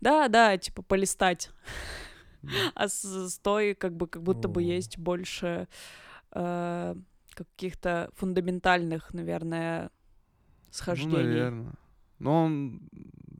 [0.00, 1.50] Да, да, типа полистать.
[2.42, 2.50] Да.
[2.74, 4.64] А с, с той как бы как будто бы О.
[4.64, 5.68] есть больше
[6.32, 6.94] э,
[7.34, 9.88] каких-то фундаментальных, наверное, Ну,
[10.72, 11.16] схождений.
[11.16, 11.72] наверное.
[12.18, 12.80] Но он...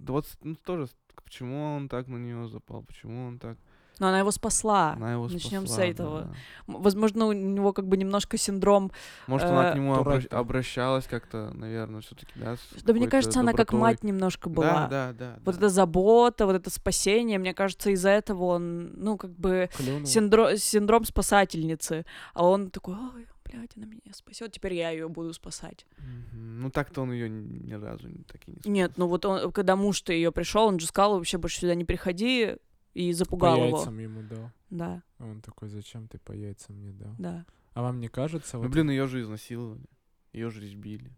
[0.02, 0.88] Да вот, ну, тоже,
[1.24, 3.56] почему он так на нее запал, почему он так...
[3.98, 4.94] Но она его спасла.
[4.96, 6.22] Она его начнём с этого.
[6.22, 6.34] да.
[6.66, 8.90] Возможно, у него как бы немножко синдром
[9.28, 10.38] Может, она Э, к нему Туретта.
[10.38, 12.56] обращалась как-то, наверное, все-таки, да?
[12.84, 13.80] Да мне кажется, она как добротой.
[13.80, 14.88] мать немножко была.
[14.88, 15.38] Да, да, да.
[15.44, 15.58] Вот да.
[15.58, 20.00] эта забота, вот это спасение, мне кажется, из-за этого он, ну, как бы Клюнул.
[20.02, 22.04] синдро- синдром спасательницы.
[22.34, 25.86] А он такой, ой, блядь, она меня спасет, теперь я ее буду спасать.
[25.98, 26.60] Мгм.
[26.60, 28.66] Ну, так-то он ее ни разу так и не спас.
[28.66, 31.84] Нет, ну вот он, когда муж-то ее пришел, он же сказал, вообще больше сюда не
[31.84, 32.56] приходи,
[32.94, 33.76] и По запугал его.
[33.78, 34.50] яйцам ему дал.
[34.70, 37.14] Да, А Он такой, зачем ты по яйцам мне дал?
[37.18, 37.44] да,
[37.74, 39.84] А вам не кажется, Ну, вот блин, ее же изнасиловали.
[40.32, 41.10] Ее же избили.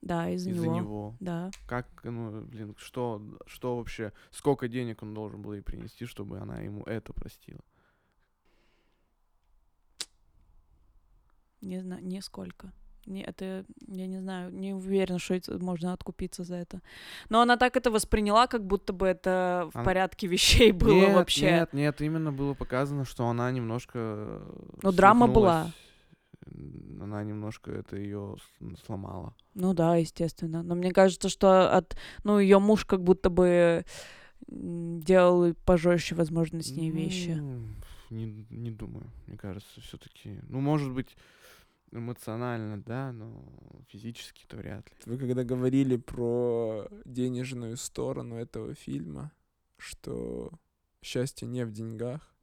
[0.00, 0.76] да, из-за, Из-за него.
[0.76, 1.16] него.
[1.20, 1.50] Да.
[1.66, 6.60] Как, ну, блин, что, что вообще, сколько денег он должен был ей принести, чтобы она
[6.60, 7.60] ему это простила?
[11.64, 12.72] Не знаю, нисколько.
[13.06, 16.80] Не, это, я не знаю, не уверена, что это можно откупиться за это.
[17.28, 21.14] Но она так это восприняла, как будто бы это в Она- порядке вещей было нет,
[21.14, 21.50] вообще.
[21.50, 23.98] Нет, нет, именно было показано, что она немножко...
[23.98, 24.52] э,
[24.82, 25.70] Ну, драма была.
[27.00, 28.36] Она немножко это ее
[28.86, 29.34] сломала.
[29.54, 30.62] Ну да, естественно.
[30.62, 33.84] Но мне кажется, что от, ну, ее муж как будто бы
[34.46, 37.38] делал пожестче, возможно, с ней вещи.
[38.10, 39.10] Не, не думаю.
[39.26, 40.38] Мне кажется, все-таки.
[40.48, 41.16] Ну, может быть,
[41.98, 43.44] эмоционально, да, но
[43.88, 44.96] физически-то вряд ли.
[45.06, 49.32] Вы когда говорили про денежную сторону этого фильма,
[49.78, 50.52] что
[51.02, 52.34] счастье не в деньгах,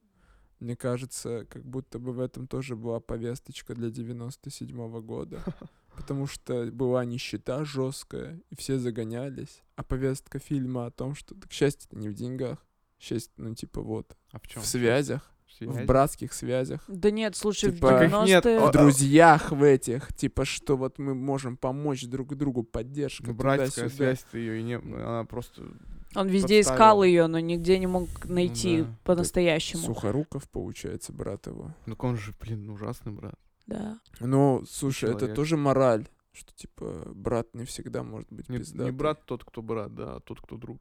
[0.59, 5.43] мне кажется, как будто бы в этом тоже была повесточка для 97 года.
[5.95, 9.61] Потому что была нищета жесткая, и все загонялись.
[9.75, 12.65] А повестка фильма о том, что так счастье не в деньгах.
[12.99, 14.61] Счастье, ну, типа вот, А в чем?
[14.61, 16.83] в связях, в братских связях.
[16.87, 18.57] Да нет, слушай, Типа- в Так их нет, 90-е...
[18.59, 23.33] а- в друзьях в этих, типа, что вот мы можем помочь друг другу, поддержка, Ну,
[23.33, 24.15] братская туда-сюда.
[24.15, 24.75] связь ее и не...
[24.75, 25.63] Она просто...
[26.13, 27.03] Он везде искал подставила.
[27.03, 28.97] ее, но нигде не мог найти да.
[29.05, 29.83] по-настоящему.
[29.83, 31.73] Сухоруков, получается, брат его.
[31.85, 33.35] Ну, он же, блин, ужасный брат.
[33.65, 33.97] Да.
[34.19, 35.35] Ну, слушай, это Человек.
[35.35, 39.95] тоже мораль, что, типа, брат не всегда может быть Не, не брат тот, кто брат,
[39.95, 40.79] да, а тот, кто друг.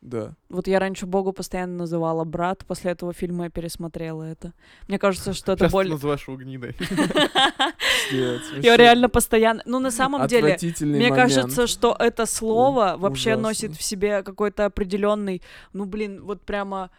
[0.00, 0.34] Да.
[0.48, 4.52] Вот я раньше Богу постоянно называла брат, после этого фильма я пересмотрела это.
[4.86, 5.92] Мне кажется, что это Сейчас ты более...
[5.92, 6.76] называешь его гнидой.
[8.62, 9.62] Я реально постоянно...
[9.66, 15.42] Ну, на самом деле, мне кажется, что это слово вообще носит в себе какой-то определенный,
[15.72, 16.90] ну, блин, вот прямо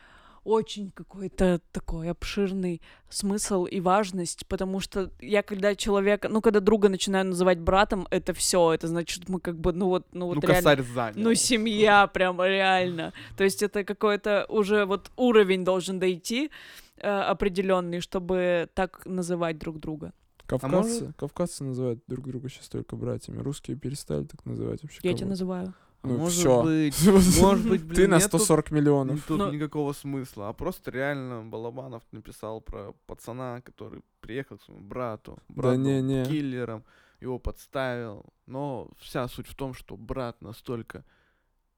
[0.49, 6.89] очень какой-то такой обширный смысл и важность, потому что я когда человека, ну, когда друга
[6.89, 10.41] начинаю называть братом, это все, это значит, мы как бы, ну вот, ну вот Ну,
[10.41, 10.83] реально...
[10.83, 11.23] занял.
[11.23, 13.13] Ну, семья, прямо реально.
[13.37, 16.49] То есть это какой-то уже вот уровень должен дойти
[16.97, 20.13] э, определенный, чтобы так называть друг друга.
[20.47, 23.39] Кавказцы, может- кавказцы называют друг друга сейчас только братьями.
[23.39, 24.97] Русские перестали так называть вообще.
[25.03, 25.17] Я кого-то.
[25.19, 25.73] тебя называю.
[26.01, 26.63] А Ну, может всё.
[26.63, 26.95] быть,
[27.41, 29.25] может быть, блин, Ты на нет тут- 140 миллионов.
[29.27, 34.83] Тут Ну- никакого смысла, а просто реально Балабанов написал про пацана, который приехал к своему
[34.83, 35.37] брату.
[35.49, 36.25] Брат был не-не.
[36.25, 36.83] киллером,
[37.19, 38.25] его подставил.
[38.45, 41.03] Но вся суть в том, что брат настолько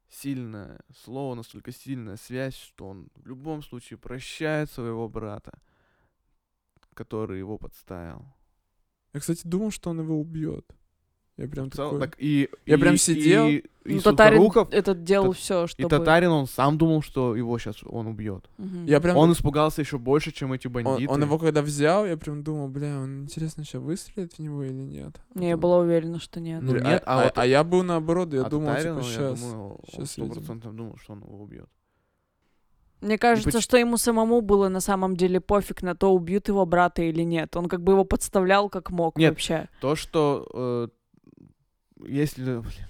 [0.08, 5.52] сильное слово, настолько сильная связь, что он в любом случае прощает своего брата,
[6.94, 8.26] который его подставил.
[9.14, 10.66] Я, кстати, думал, что он его убьет.
[11.42, 12.08] Я прям В целом, такой...
[12.08, 13.48] так и, Я и- прям сидел.
[13.48, 15.90] И, и Ну, татарин Сухоруков, этот делал Та- все, и чтобы...
[15.90, 18.48] татарин, он сам думал, что его сейчас он убьет.
[18.60, 18.86] Мгм.
[18.86, 19.18] Я прям...
[19.18, 21.12] Он испугался еще больше, чем эти Он, бандиты.
[21.12, 24.74] он его когда взял, я прям думал, бля, он интересно сейчас выстрелит в него или
[24.84, 25.20] нет.
[25.34, 26.62] Не, я была уверена, что нет.
[26.62, 29.06] Ну, а, нет, а а- вот- а я был наоборот, я а думал, татарин, типа,
[29.08, 29.40] я сейчас.
[29.42, 30.36] думаю, он щас сто видим.
[30.36, 31.70] процентов думал, что он его убьет.
[33.02, 36.68] Мне кажется, поч- что ему самому было на самом деле пофиг на то, убьют его
[36.68, 37.58] брата или нет.
[37.58, 39.32] Он как бы его подставлял как мог Нет.
[39.32, 39.70] вообще.
[39.82, 40.88] То, что э,
[42.08, 42.88] если, блин,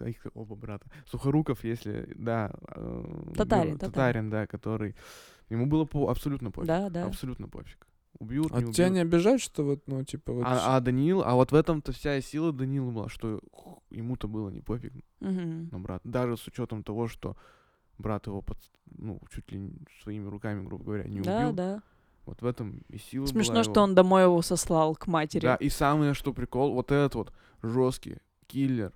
[0.08, 3.78] их оба брата, Сухоруков, если, да, э, Татарин, бю- татарин.
[3.78, 4.94] татарин, да, который,
[5.48, 7.06] ему было по, абсолютно пофиг, Да, да.
[7.06, 7.86] абсолютно пофиг.
[8.18, 8.94] Убьют, А не тебя убьют.
[8.94, 10.44] не обижает, что вот, ну, типа, вот...
[10.46, 13.40] А, а Даниил, а вот в этом-то вся сила Данила была, что
[13.90, 15.68] ему-то было не пофиг Мгм.
[15.70, 16.08] на брата.
[16.08, 17.36] Даже с учетом того, что
[17.98, 18.56] брат его под,
[18.96, 21.52] ну, чуть ли не своими руками, грубо говоря, не Да, убил.
[21.52, 21.82] да.
[22.24, 23.82] Вот в этом и сила Смешно, была что его.
[23.82, 25.42] он домой его сослал к матери.
[25.42, 27.32] Да, и самое, что прикол, вот этот вот
[27.62, 28.16] жесткий
[28.46, 28.92] киллер.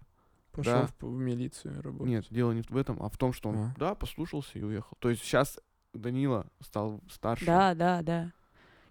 [0.52, 0.88] Пошел да.
[0.98, 2.08] в, в милицию работать.
[2.08, 3.74] Нет, дело не в этом, а в том, что он, А.
[3.78, 4.96] да, послушался и уехал.
[4.98, 5.60] То есть сейчас
[5.94, 7.46] Данила стал старше.
[7.46, 8.32] Да, да, да.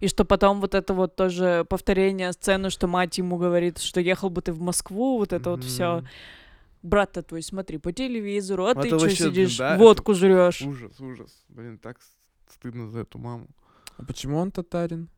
[0.00, 4.30] И что потом вот это вот тоже повторение сцены, что мать ему говорит, что ехал
[4.30, 6.02] бы ты в Москву, вот это вот все.
[6.82, 10.62] Брат-то твой, смотри, по телевизору, а Это ты что сидишь, да, водку жрешь.
[10.62, 11.44] Ужас, ужас.
[11.48, 11.98] Блин, так
[12.48, 13.48] стыдно за эту маму.
[13.98, 15.10] А почему он татарин?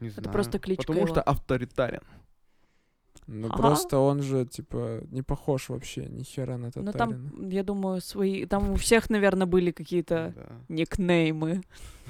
[0.00, 0.30] Не знаю.
[0.30, 1.14] просто кличка Потому его.
[1.14, 2.02] что авторитарен.
[3.28, 3.56] Ну, Ага.
[3.56, 6.94] просто он же, типа, не похож вообще ни хера на Ну татарина.
[6.96, 8.46] там, я думаю, свои...
[8.46, 10.74] Там у всех, наверное, были какие-то Да.
[10.74, 11.62] никнеймы.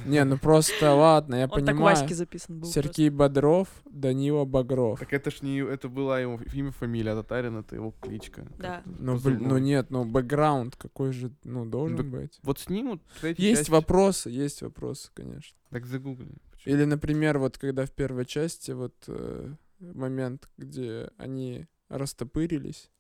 [0.07, 1.97] Не, ну просто, ладно, я Он так понимаю.
[1.97, 2.69] Ваське записан был.
[2.69, 4.99] Сергей Бодров, Данила Багров.
[4.99, 8.47] Так это ж не это была его имя, фамилия, а Татарин это его кличка.
[8.59, 8.83] Да.
[8.85, 12.39] Ну, блин, ну нет, ну бэкграунд какой же, ну, должен Так быть.
[12.43, 13.01] Вот с ним вот
[13.39, 15.57] Есть часть- вопросы, есть вопросы, конечно.
[15.71, 16.29] Так загугли.
[16.67, 22.91] Или, например, вот когда в первой части вот э, момент, где они растопырились,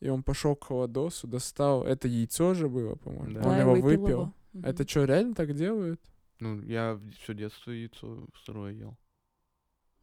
[0.00, 3.40] и он пошел к холодосу, достал, это яйцо же было, по-моему, Да.
[3.40, 4.08] он Да, его выпил выпил.
[4.08, 4.34] его.
[4.62, 6.00] Это что, реально так делают?
[6.40, 8.96] Ну, я все детство яйцо сырое ел.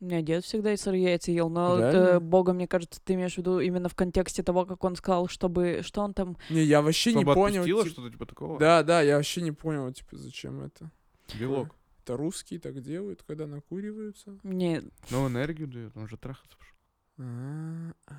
[0.02, 2.20] У меня дед всегда и сырые яйца ел, но это, Реально?
[2.20, 5.80] бога, мне кажется, ты имеешь в виду именно в контексте того, как он сказал, чтобы...
[5.84, 6.36] Что он там...
[6.50, 7.62] Не, я вообще не Чтобы понял.
[7.62, 8.60] отпустило тип- что-то типа такого?
[8.60, 10.92] Да, да, я вообще не понял, типа, зачем это.
[11.40, 11.74] Белок.
[12.06, 14.38] Это русские так делают, когда накуриваются.
[14.44, 16.76] Не, Но энергию дает, он же трахаться пошел.
[17.18, 18.16] А, а.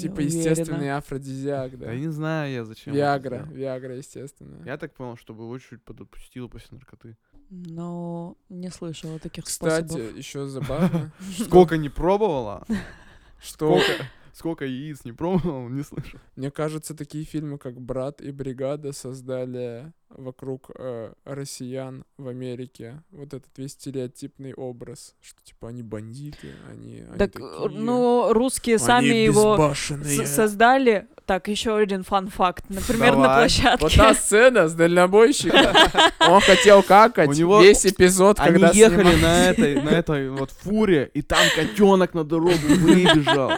[0.00, 1.86] Типа естественный афродизиак, да.
[1.86, 2.92] Да я не знаю я зачем.
[2.92, 3.46] Виагра.
[3.52, 4.64] Виагра, естественно.
[4.64, 7.16] Я так понял, чтобы его чуть подопустило после наркоты.
[7.50, 10.16] Но не слышала таких Кстати, способов.
[10.16, 12.66] еще забавно, Сколько не пробовала,
[13.40, 13.80] что
[14.38, 16.18] сколько, яиц не пробовал, не слышал.
[16.36, 23.34] мне кажется, такие фильмы, как «Брат» и «Бригада» создали вокруг э, россиян в Америке вот
[23.34, 28.84] этот весь стереотипный образ, что типа они бандиты, они, они Так, такие, ну, русские они
[28.86, 30.26] сами его безбашенные».
[30.26, 31.06] с- создали.
[31.26, 32.64] Так, еще один фан-факт.
[32.70, 33.38] Например, на Давай.
[33.40, 33.82] площадке.
[33.84, 35.60] Вот та сцена с дальнобойщиком.
[36.26, 39.20] Он хотел какать У него- весь эпизод, Они когда ехали снимали.
[39.22, 43.50] на этой, на этой вот фуре, и там котенок на дорогу выбежал.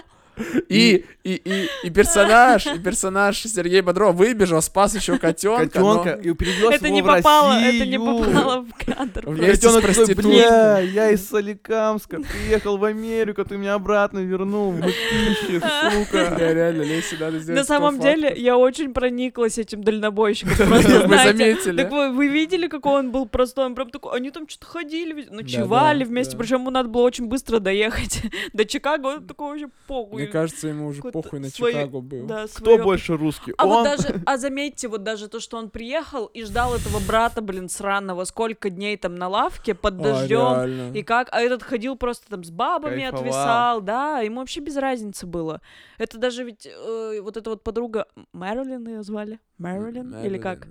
[0.69, 5.69] И, и, и, и персонаж, и персонаж Сергей Бодров выбежал, спас еще котенка.
[5.69, 8.19] Котенка, и привез Это его не в попало, это не Россию.
[8.19, 9.23] попало в кадр.
[9.27, 10.33] Вместе с Котенок такой, проституткой.
[10.33, 15.63] бля, я из Соликамска приехал в Америку, ты меня обратно вернул, мытищик,
[15.93, 16.35] сука.
[16.39, 20.57] Да, реально, Лесе надо сделать На самом деле, я очень прониклась этим дальнобойщиком.
[20.69, 21.77] Просто, Вы заметили?
[21.77, 23.67] Так вы, вы видели, какой он был простой?
[23.67, 26.39] Он прям такой, они там что-то ходили, ночевали да, вместе, да.
[26.39, 28.23] причем ему надо было очень быстро доехать
[28.53, 30.23] до Чикаго, он такой вообще похуй.
[30.31, 32.27] Мне кажется, ему уже похуй на свой- Чикаго был.
[32.27, 33.53] Да, Кто своё- больше русский?
[33.59, 33.85] А вот Он?
[33.85, 38.25] даже, а заметьте, вот даже то, что он приехал и ждал этого брата, блин, сраного,
[38.25, 42.51] сколько дней там на лавке под дождем, и как, а этот ходил просто там с
[42.51, 43.21] бабами, Кайфовал.
[43.21, 45.61] отвисал, да, ему вообще без разницы было.
[45.99, 50.67] Это даже ведь э, вот эта вот подруга Мэрилин ее звали, Мэрилин или как?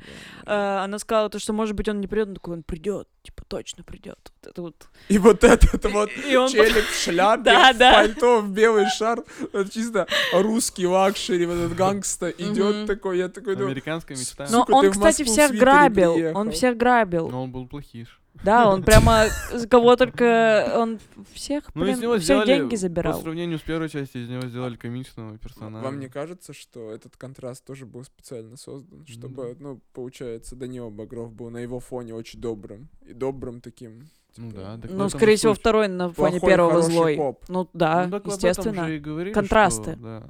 [0.46, 0.80] Да.
[0.82, 3.44] Э, она сказала то, что может быть он не придет, он такой, он придет, типа
[3.48, 4.18] точно придет.
[4.42, 4.88] Вот это вот.
[5.08, 7.94] И вот этот вот И он челик в шляпе, Да, в да.
[7.94, 9.24] пальто, в белый шар.
[9.72, 14.48] Чисто русский luxury, вот этот gangsta идет такой, я такой, ну, Американская мечта.
[14.50, 16.36] Но Сука, он, кстати, всех грабил.
[16.36, 17.30] Он всех грабил.
[17.30, 18.20] Но он был плохиш.
[18.44, 21.00] Да, он прямо с кого только он
[21.34, 23.22] всех, Ну, из блин, него всех сделали, деньги по забирал.
[23.22, 25.84] сравнению с первой частью, из него сделали комичного персонажа.
[25.84, 31.34] Вам не кажется, что этот контраст тоже был специально создан, чтобы, ну, получается, Данила Багров
[31.34, 35.36] был на его фоне очень добрым и добрым таким Ну типа, да, так Ну, скорее
[35.36, 35.62] всего, суть.
[35.62, 37.16] второй на фоне плохой, первого злой.
[37.18, 37.44] коп.
[37.50, 38.86] Ну да, Ну, так об этом естественно.
[38.88, 39.94] же и говорили, Контрасты.
[39.94, 40.24] что, да.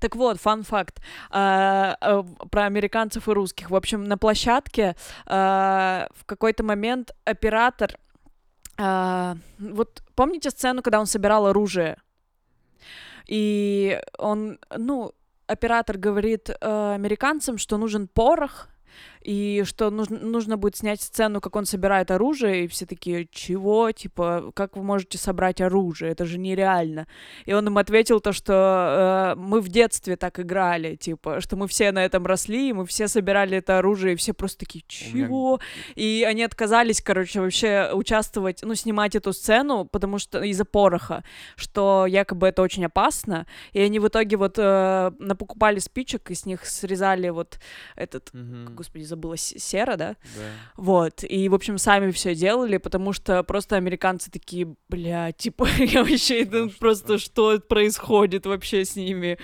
[0.00, 3.70] Так вот, фан-факт а, а, в- про американцев и русских.
[3.70, 7.92] В общем, на площадке а, в какой-то момент оператор...
[8.78, 11.98] а, вот помните сцену, когда он собирал оружие?
[13.26, 15.12] И он, ну,
[15.46, 18.68] оператор говорит э, американцам, что нужен порох,
[19.24, 23.90] и что нужно, нужно будет снять сцену, как он собирает оружие, и все такие, чего,
[23.90, 27.06] типа, как вы можете собрать оружие, это же нереально.
[27.46, 31.66] И он им ответил то, что э, мы в детстве так играли, типа, что мы
[31.68, 35.58] все на этом росли, и мы все собирали это оружие, и все просто такие, чего?
[35.94, 41.24] И они отказались, короче, вообще участвовать, ну, снимать эту сцену, потому что из-за пороха,
[41.56, 46.44] что якобы это очень опасно, и они в итоге вот э, напокупали спичек, и с
[46.44, 47.58] них срезали вот
[47.96, 48.74] этот, Мгм.
[48.74, 50.16] господи, забыла, сера, да?
[50.36, 50.42] Да.
[50.76, 56.02] Вот, и, в общем, сами все делали, потому что просто американцы такие, бля, типа, я
[56.02, 59.38] вообще, это что просто что происходит вообще с ними?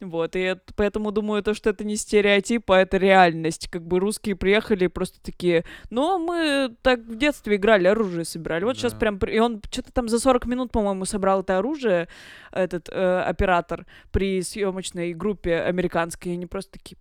[0.00, 3.68] Вот, и это- поэтому думаю, то, что это не стереотип, а это реальность.
[3.70, 8.64] Как бы русские приехали просто такие, ну, мы так в детстве играли, оружие собирали.
[8.64, 8.98] Вот сейчас Да.
[8.98, 9.20] прям...
[9.20, 12.08] при- И он что-то там за 40 минут, по-моему, собрал это оружие,
[12.50, 16.32] этот э, оператор, при съемочной группе американской.
[16.32, 16.96] И они просто такие,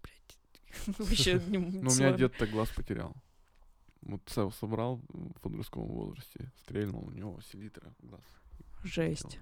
[0.97, 3.13] вообще не Ну, у меня дед так глаз потерял.
[4.01, 8.21] Вот со- собрал в подростковом возрасте, стрельнул, у него селитра глаз.
[8.83, 9.39] Жесть.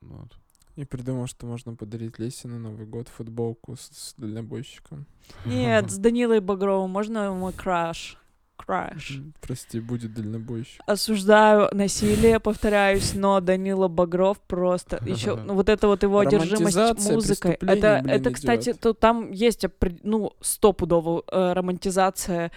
[0.00, 0.38] Вот.
[0.76, 5.06] И придумал, что можно подарить Лесе на Новый год футболку с, с дальнобойщиком.
[5.44, 8.18] Нет, с Данилой Багровым можно мой краш?
[8.56, 9.18] Краш.
[9.40, 10.80] Прости, будет дальнобойщик.
[10.86, 17.58] Осуждаю насилие, повторяюсь, но Данила Багров просто еще ну, вот это вот его одержимость музыкой.
[17.60, 18.80] Это, блин, это, кстати, идёт.
[18.80, 19.64] то, там есть
[20.02, 22.52] ну стопудово э, романтизация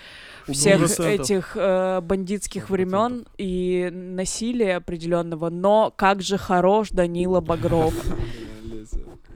[0.48, 1.06] всех процентов.
[1.06, 5.50] этих э, бандитских Сто времен и насилия определенного.
[5.50, 7.93] Но как же хорош Данила Багров.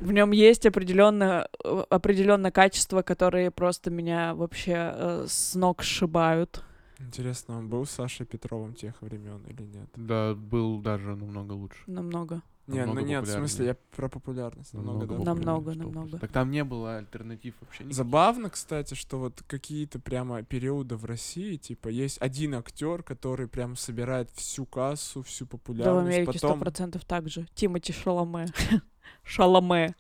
[0.02, 1.48] В нем есть определенное
[1.90, 6.64] определенное качество, которые просто меня вообще э, с ног сшибают.
[6.98, 9.90] Интересно, он был Сашей Петровым тех времен или нет?
[9.96, 11.84] Да, был даже намного лучше.
[11.86, 12.42] Намного.
[12.68, 14.74] Не, ну Намного нет, в смысле, я про популярность.
[14.74, 15.24] Намного, да.
[15.24, 15.94] Намного, сто намного.
[15.94, 16.22] процентов.
[16.22, 17.98] Так там не было альтернатив вообще никаких.
[17.98, 23.76] Забавно, кстати, что вот какие-то прямо периоды в России, типа, есть один актер, который прям
[23.76, 26.18] собирает всю кассу, всю Да, в популярность.
[26.18, 27.48] Америке сто процентов так же.
[27.56, 28.48] Тимати Шаломе.
[29.24, 29.96] Шаломе.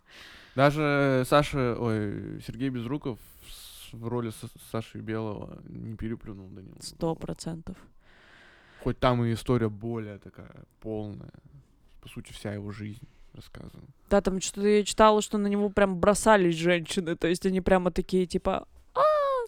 [0.55, 3.20] Даже Саша, ой, Сергей Безруков
[3.91, 6.78] в роли Са- Саши Белого не переплюнул Данила.
[6.80, 7.76] Сто процентов.
[8.84, 11.32] Хоть там и история более такая полная.
[12.02, 13.84] По сути, вся его жизнь рассказана.
[14.10, 17.16] Да, там что-то я читала, что на него прям бросались женщины.
[17.16, 19.02] То есть они прямо такие, типа, а,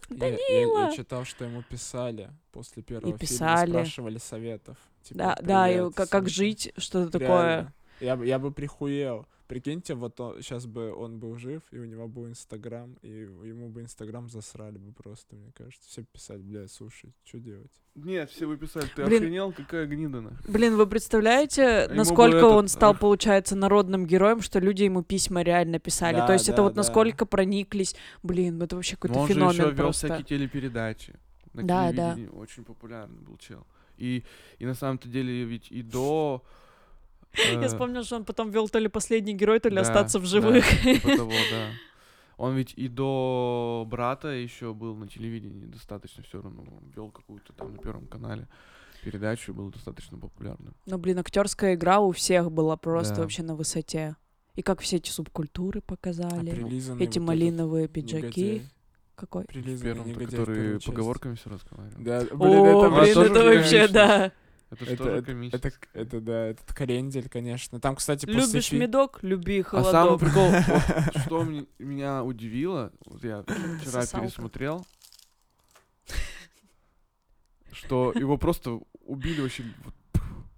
[0.09, 0.91] я, я- я Данила!
[0.95, 3.65] читал, что ему писали после первого писали.
[3.65, 4.77] фильма, спрашивали советов.
[5.03, 7.73] Типа, Да, да, и «Привет, как, как жить, что-то такое.
[7.99, 8.05] Реально».
[8.05, 9.25] Я, бы- я бы прихуел.
[9.47, 13.81] Прикиньте, вот сейчас бы он был жив, и у него был Инстаграм, и ему бы
[13.81, 15.87] Инстаграм засрали бы просто, мне кажется.
[15.87, 17.69] Все писали, бля, слушай, что делать?
[17.93, 19.21] Нет, все вы писали, ты Блин.
[19.21, 20.51] охренел, какая гнида нахуй.
[20.51, 25.03] Блин, вы представляете, Ему бы насколько этот, он стал, получается, народным героем, что люди ему
[25.03, 26.15] письма реально писали.
[26.15, 26.77] Да, То есть это да, вот да.
[26.79, 27.95] насколько прониклись.
[28.23, 30.07] Блин, это вообще Но какой-то он же феномен еще вел просто.
[30.07, 31.13] всякие телепередачи.
[31.53, 32.13] На Да, да.
[32.15, 33.67] телевидении очень популярный был чел.
[33.97, 34.23] И,
[34.57, 36.43] и на самом-то деле ведь и до...
[37.35, 40.25] Я э, вспомнил, что он потом вел то ли последний герой, то ли остаться в
[40.25, 40.65] живых.
[40.83, 41.27] типа.
[42.37, 46.63] Он ведь и до брата еще был на телевидении достаточно все равно.
[46.95, 48.47] Вел какую-то там на Первом канале
[49.03, 50.73] передачу и был достаточно популярным.
[50.85, 53.21] Ну, блин, актерская игра у всех была просто Да.
[53.21, 54.15] вообще на высоте.
[54.55, 56.51] И как все эти субкультуры А показали.
[56.51, 58.23] прилизанный эти вот малиновые пиджаки.
[58.25, 58.69] негодяй.
[59.15, 59.43] Какой?
[59.43, 62.03] В Прилизанный первом, негодяй который поговорками все разговаривал.
[62.03, 64.31] Да, блин, О, это, блин, это вообще, да.
[64.73, 65.55] Это, же Это, тоже это, комично.
[65.57, 67.79] это, это, да, этот Карендель, конечно.
[67.79, 70.19] Там, кстати, после Любишь фи- медок, люби А самый холодок.
[70.19, 74.21] прикол, вот что м- меня удивило, вот я вчера Сосалка.
[74.27, 74.85] пересмотрел,
[77.71, 79.63] что его просто убили вообще,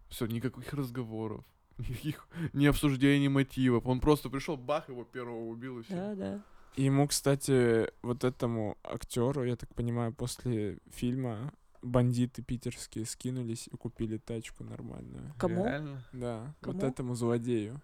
[0.10, 1.44] все, никаких разговоров,
[1.78, 3.86] никаких ни обсуждений мотивов.
[3.86, 5.94] Он просто пришел, бах, его первого убил и все.
[5.96, 6.42] Да, да.
[6.76, 11.54] И Ему, кстати, вот этому актеру, я так понимаю, после фильма
[11.86, 15.34] бандиты питерские скинулись и купили тачку нормальную.
[15.38, 15.66] Кому?
[15.66, 16.04] Реально?
[16.12, 16.80] Да, Кому?
[16.80, 17.82] вот этому злодею.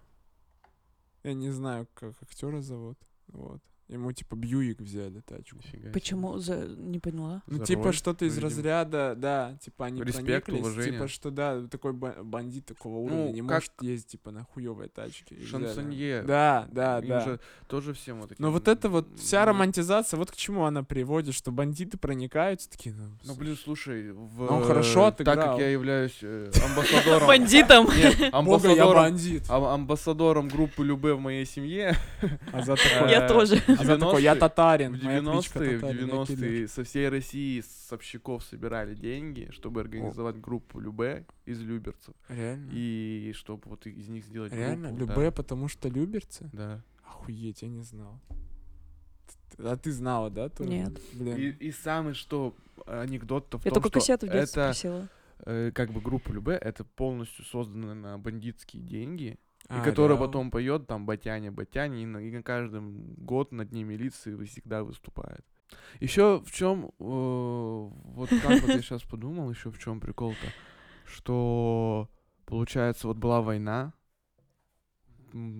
[1.22, 2.98] Я не знаю, как актера зовут.
[3.28, 3.62] Вот.
[3.88, 5.56] Ему типа Бьюик взяли тачку.
[5.56, 5.90] Нифига себе.
[5.92, 6.38] Почему?
[6.38, 6.56] За...
[6.66, 7.42] Не поняла.
[7.46, 8.48] Ну, За типа, роль, что-то из видимо.
[8.50, 10.92] разряда, да, типа, они Респект, прониклись, уважение.
[11.00, 14.44] типа, что, да, такой ба- бандит такого уровня Ну, не как- может ездить, типа, на
[14.44, 15.34] хуёвой тачке.
[15.34, 15.64] И взяли.
[15.66, 16.22] Шансонье.
[16.22, 17.20] Да, да, Им да.
[17.20, 20.64] же тоже всем вот Но таким, вот это вот вся ну, романтизация, вот к чему
[20.64, 25.28] она приводит, что бандиты проникаются, такие, ну, Ну, блин, слушай, в, Ну, он хорошо так
[25.28, 25.50] отыграл.
[25.56, 27.26] как я являюсь э, амбассадором...
[27.26, 27.86] Бандитом.
[27.94, 29.42] Нет, Бога, я амбассадором, бандит.
[29.50, 31.94] ам- амбассадором группы Любе в моей семье.
[32.52, 33.60] А за э, такой, Я тоже.
[33.78, 34.96] А за такой, я 90-е татарин.
[34.98, 36.50] В моя кличка 90-е, в Татарин, я киллер».
[36.50, 42.14] 90-е со всей России с общаков собирали деньги, чтобы организовать группу Любе из люберцев.
[42.28, 42.70] Реально?
[42.72, 44.88] И чтобы вот из них сделать Реально?
[44.92, 45.06] группу.
[45.06, 45.14] да.
[45.14, 46.48] Любе, потому что люберцы?
[46.52, 46.82] Да.
[47.04, 48.20] Охуеть, я не знал.
[49.58, 50.48] А ты знала, да?
[50.48, 50.70] тоже?
[50.70, 50.92] Нет.
[51.12, 51.36] Блин.
[51.36, 52.54] И, и самый что
[52.86, 55.08] анекдот-то в Я том, только что кассету в это просила.
[55.44, 59.38] э, как бы группа Любе, это полностью создана на бандитские деньги,
[59.68, 60.26] А, и которая реал?
[60.26, 64.84] потом поет там Батяня, Батяня, и на, и на каждом год над ней милиции всегда
[64.84, 65.44] выступает.
[66.00, 70.52] Еще в чем, вот как вот я сейчас подумал, еще в чем прикол-то,
[71.06, 72.08] что
[72.44, 73.94] получается вот была война,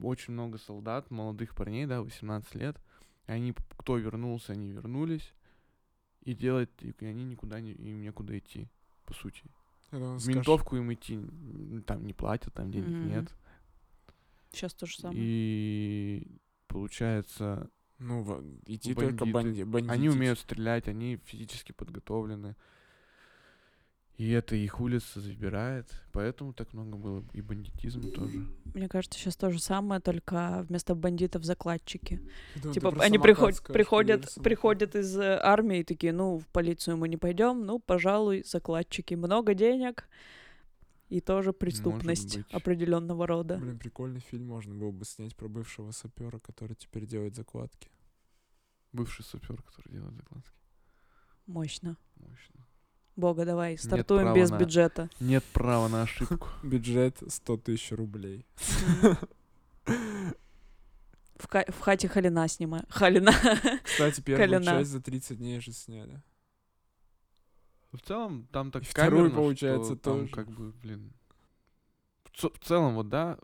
[0.02, 2.76] очень много солдат, молодых парней, да, 18 лет,
[3.26, 5.32] и они, кто вернулся, они вернулись,
[6.24, 8.68] и делать, и они никуда не, им некуда идти,
[9.06, 9.42] по сути.
[9.90, 11.20] В ментовку им идти
[11.86, 13.08] там не платят, там денег Мгм.
[13.08, 13.34] нет.
[14.52, 15.18] Сейчас то же самое.
[15.22, 16.26] И
[16.68, 18.24] получается, Ну,
[18.66, 19.64] идти только Бандиты.
[19.64, 22.56] банди, они умеют стрелять, они физически подготовлены.
[24.18, 25.86] И это их улица забирает.
[26.12, 28.46] Поэтому так много было и бандитизма тоже.
[28.74, 32.20] Мне кажется, сейчас то же самое, только вместо бандитов закладчики.
[32.62, 36.98] Ты Типа они приход- скажешь, приходят, приходят из э, армии и такие, ну, в полицию
[36.98, 39.14] мы не пойдем, ну, пожалуй, закладчики.
[39.14, 40.08] Много денег
[41.12, 43.58] и тоже преступность определенного рода.
[43.58, 47.90] Блин, прикольный фильм можно было бы снять про бывшего сапера, который теперь делает закладки.
[48.92, 50.52] Бывший сапер, который делает закладки.
[51.46, 51.98] Мощно.
[52.16, 52.66] Мощно.
[53.14, 55.10] Бога, давай, стартуем без на- бюджета.
[55.20, 56.48] Нет права на ошибку.
[56.62, 58.46] Бюджет 100 тысяч рублей.
[61.36, 62.84] В, ка- в хате Халина снимаю.
[62.88, 63.32] Халина.
[63.82, 66.22] Кстати, первую часть за 30 дней же сняли.
[67.92, 70.32] В целом, там так И камерно, получается, что там тоже.
[70.32, 71.12] как бы, блин...
[72.24, 73.38] В ц- в целом, вот, да,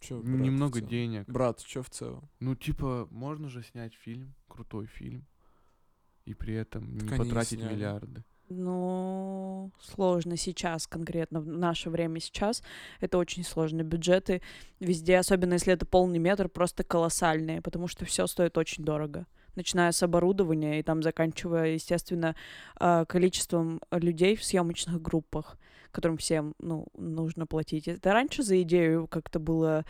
[0.00, 1.26] Чё, брат, немного денег.
[1.26, 2.28] Брат, что в целом?
[2.38, 5.26] Ну, типа, можно же снять фильм, крутой фильм,
[6.24, 8.22] и при этом Так не потратить миллиарды.
[8.48, 12.62] Ну, сложно сейчас конкретно, в наше время сейчас.
[13.00, 13.82] Это очень сложно.
[13.82, 14.40] Бюджеты
[14.78, 19.26] везде, особенно если это полный метр, просто колоссальные, потому что все стоит очень дорого.
[19.56, 22.36] Начиная с оборудования и там заканчивая, естественно,
[22.78, 25.58] а, количеством людей в съемочных группах,
[25.90, 27.88] которым всем ну, нужно платить.
[27.88, 29.84] Это раньше за идею как-то было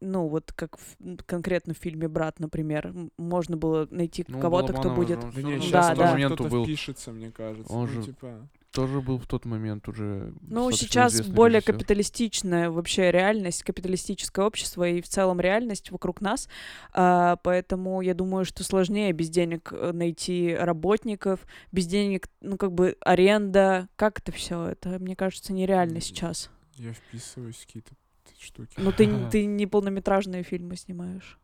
[0.00, 4.90] ну, вот как в- конкретно в фильме «Брат», например, можно было найти Ну, кого-то, кто
[4.90, 5.20] будет...
[5.20, 6.10] Да всё не, равно сейчас Да, да.
[6.12, 7.72] моменту кто-то был, впишется, мне кажется.
[7.72, 8.48] Он ну, же типа...
[8.70, 11.74] тоже был в тот момент уже Ну, сейчас более режиссер.
[11.74, 16.48] капиталистичная вообще реальность, капиталистическое общество и в целом реальность вокруг нас,
[16.92, 21.40] а, поэтому я думаю, что сложнее без денег э, найти работников,
[21.72, 26.50] без денег, ну, как бы аренда, как это все, это, мне кажется, нереально сейчас.
[26.76, 27.90] Я вписываюсь в какие-то
[28.28, 28.74] т- штуки.
[28.76, 31.38] Ну, ты, ты не полнометражные фильмы снимаешь.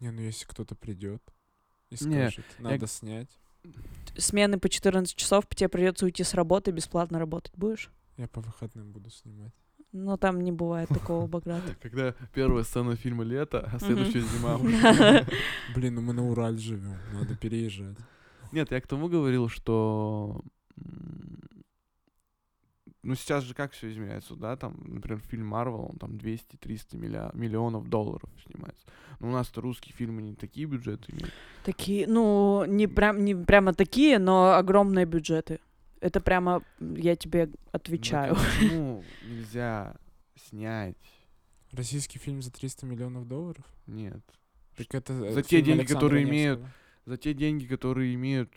[0.00, 1.22] Не, ну если кто-то придет
[1.90, 3.38] и Не, скажет, надо снять,
[4.16, 7.90] Смены по 14 часов, тебе придется уйти с работы, бесплатно работать будешь?
[8.16, 9.52] я по выходным буду снимать.
[9.92, 11.62] Но там не бывает такого, Баграт.
[11.82, 15.26] Когда первая сцена фильма «Лето», а следующая зима уже.
[15.74, 17.96] Блин, ну мы на Урале живем, надо переезжать.
[18.52, 20.42] Нет, я к тому говорил, что...
[23.02, 27.30] Ну, сейчас же как все изменяется, да, там, например, фильм Марвел, он там 200-300 милля-
[27.36, 28.84] миллионов долларов снимается.
[29.18, 31.32] Но у нас-то русские фильмы не такие бюджеты имеют.
[31.64, 35.58] Такие, ну, не, прям, не прямо такие, но огромные бюджеты.
[36.00, 38.34] Это прямо, я тебе отвечаю.
[38.34, 39.96] Ну, Почему нельзя
[40.48, 40.96] снять?
[41.72, 43.64] Российский фильм за 300 миллионов долларов?
[43.86, 44.20] Нет.
[44.76, 46.74] Так это э, За те деньги, Александра которые имеют Невского.
[47.06, 48.52] За те деньги, которые имеют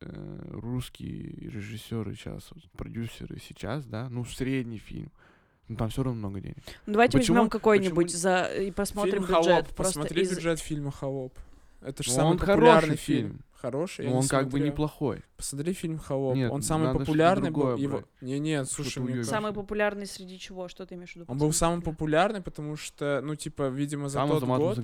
[0.00, 5.10] русские режиссеры сейчас, вот, продюсеры сейчас, да, ну, средний фильм,
[5.68, 6.56] ну, там все равно много денег.
[6.86, 9.44] Ну, давайте Почему- возьмем какой-нибудь почему- за и посмотрим Фильм бюджет.
[9.44, 11.34] «Холоп», Просто посмотри из- бюджет фильма «Холоп».
[11.80, 13.28] Это же Ну, самый он популярный хороший фильм.
[13.28, 13.40] фильм.
[13.54, 15.22] Хороший, не он как бы неплохой.
[15.38, 16.36] Посмотри фильм «Холоп».
[16.36, 17.76] Нет, он самый популярный был.
[17.76, 17.92] Его...
[17.98, 18.06] брать.
[18.20, 20.68] Не-не, слушай, мне кажется, Самый популярный среди чего?
[20.68, 21.24] Что ты имеешь в виду?
[21.28, 21.94] Он был самым популярным?
[21.96, 24.78] популярный, потому что, ну, типа, видимо, за Сам тот год...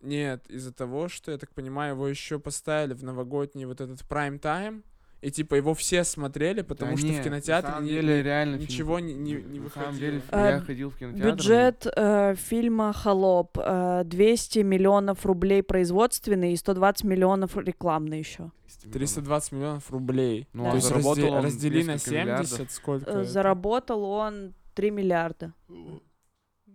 [0.00, 4.82] Нет, из-за того, что, я так понимаю, его еще поставили в новогодний вот этот прайм-тайм,
[5.22, 8.22] и типа его все смотрели, потому Да что не, в кинотеатре на самом деле ни-
[8.22, 11.30] реально фильм- ничего не, не, на не на самом деле А, я ходил в кинотеатр.
[11.32, 18.50] Бюджет э, фильма «Холоп» э, 200 миллионов рублей производственный и 120 миллионов рекламный еще.
[18.92, 20.46] 320 миллионов рублей.
[20.52, 20.70] Ну, Да.
[20.70, 22.48] То а есть разде- раздели на несколько миллиардов.
[22.48, 23.10] 70, сколько?
[23.10, 23.24] Э?
[23.24, 25.54] Заработал он 3 миллиарда.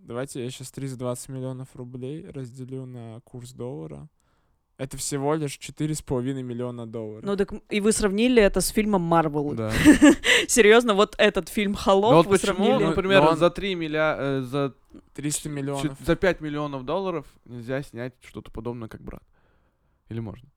[0.02, 4.08] Давайте я сейчас 320 миллионов рублей разделю на курс доллара.
[4.78, 7.24] Это всего лишь 4,5 миллиона долларов.
[7.24, 9.52] Ну так и вы сравнили это с фильмом Марвел.
[9.54, 9.70] Да.
[10.48, 12.84] Серьезно, вот этот фильм «Холоп» Ну вот вы почему, сравнили?
[12.88, 14.74] например, Но он- за 3 миллиарда, за,
[15.14, 15.98] 300 чё- миллионов.
[16.04, 19.22] за 5 миллионов долларов нельзя снять что-то подобное, как брат?
[20.08, 20.48] Или можно?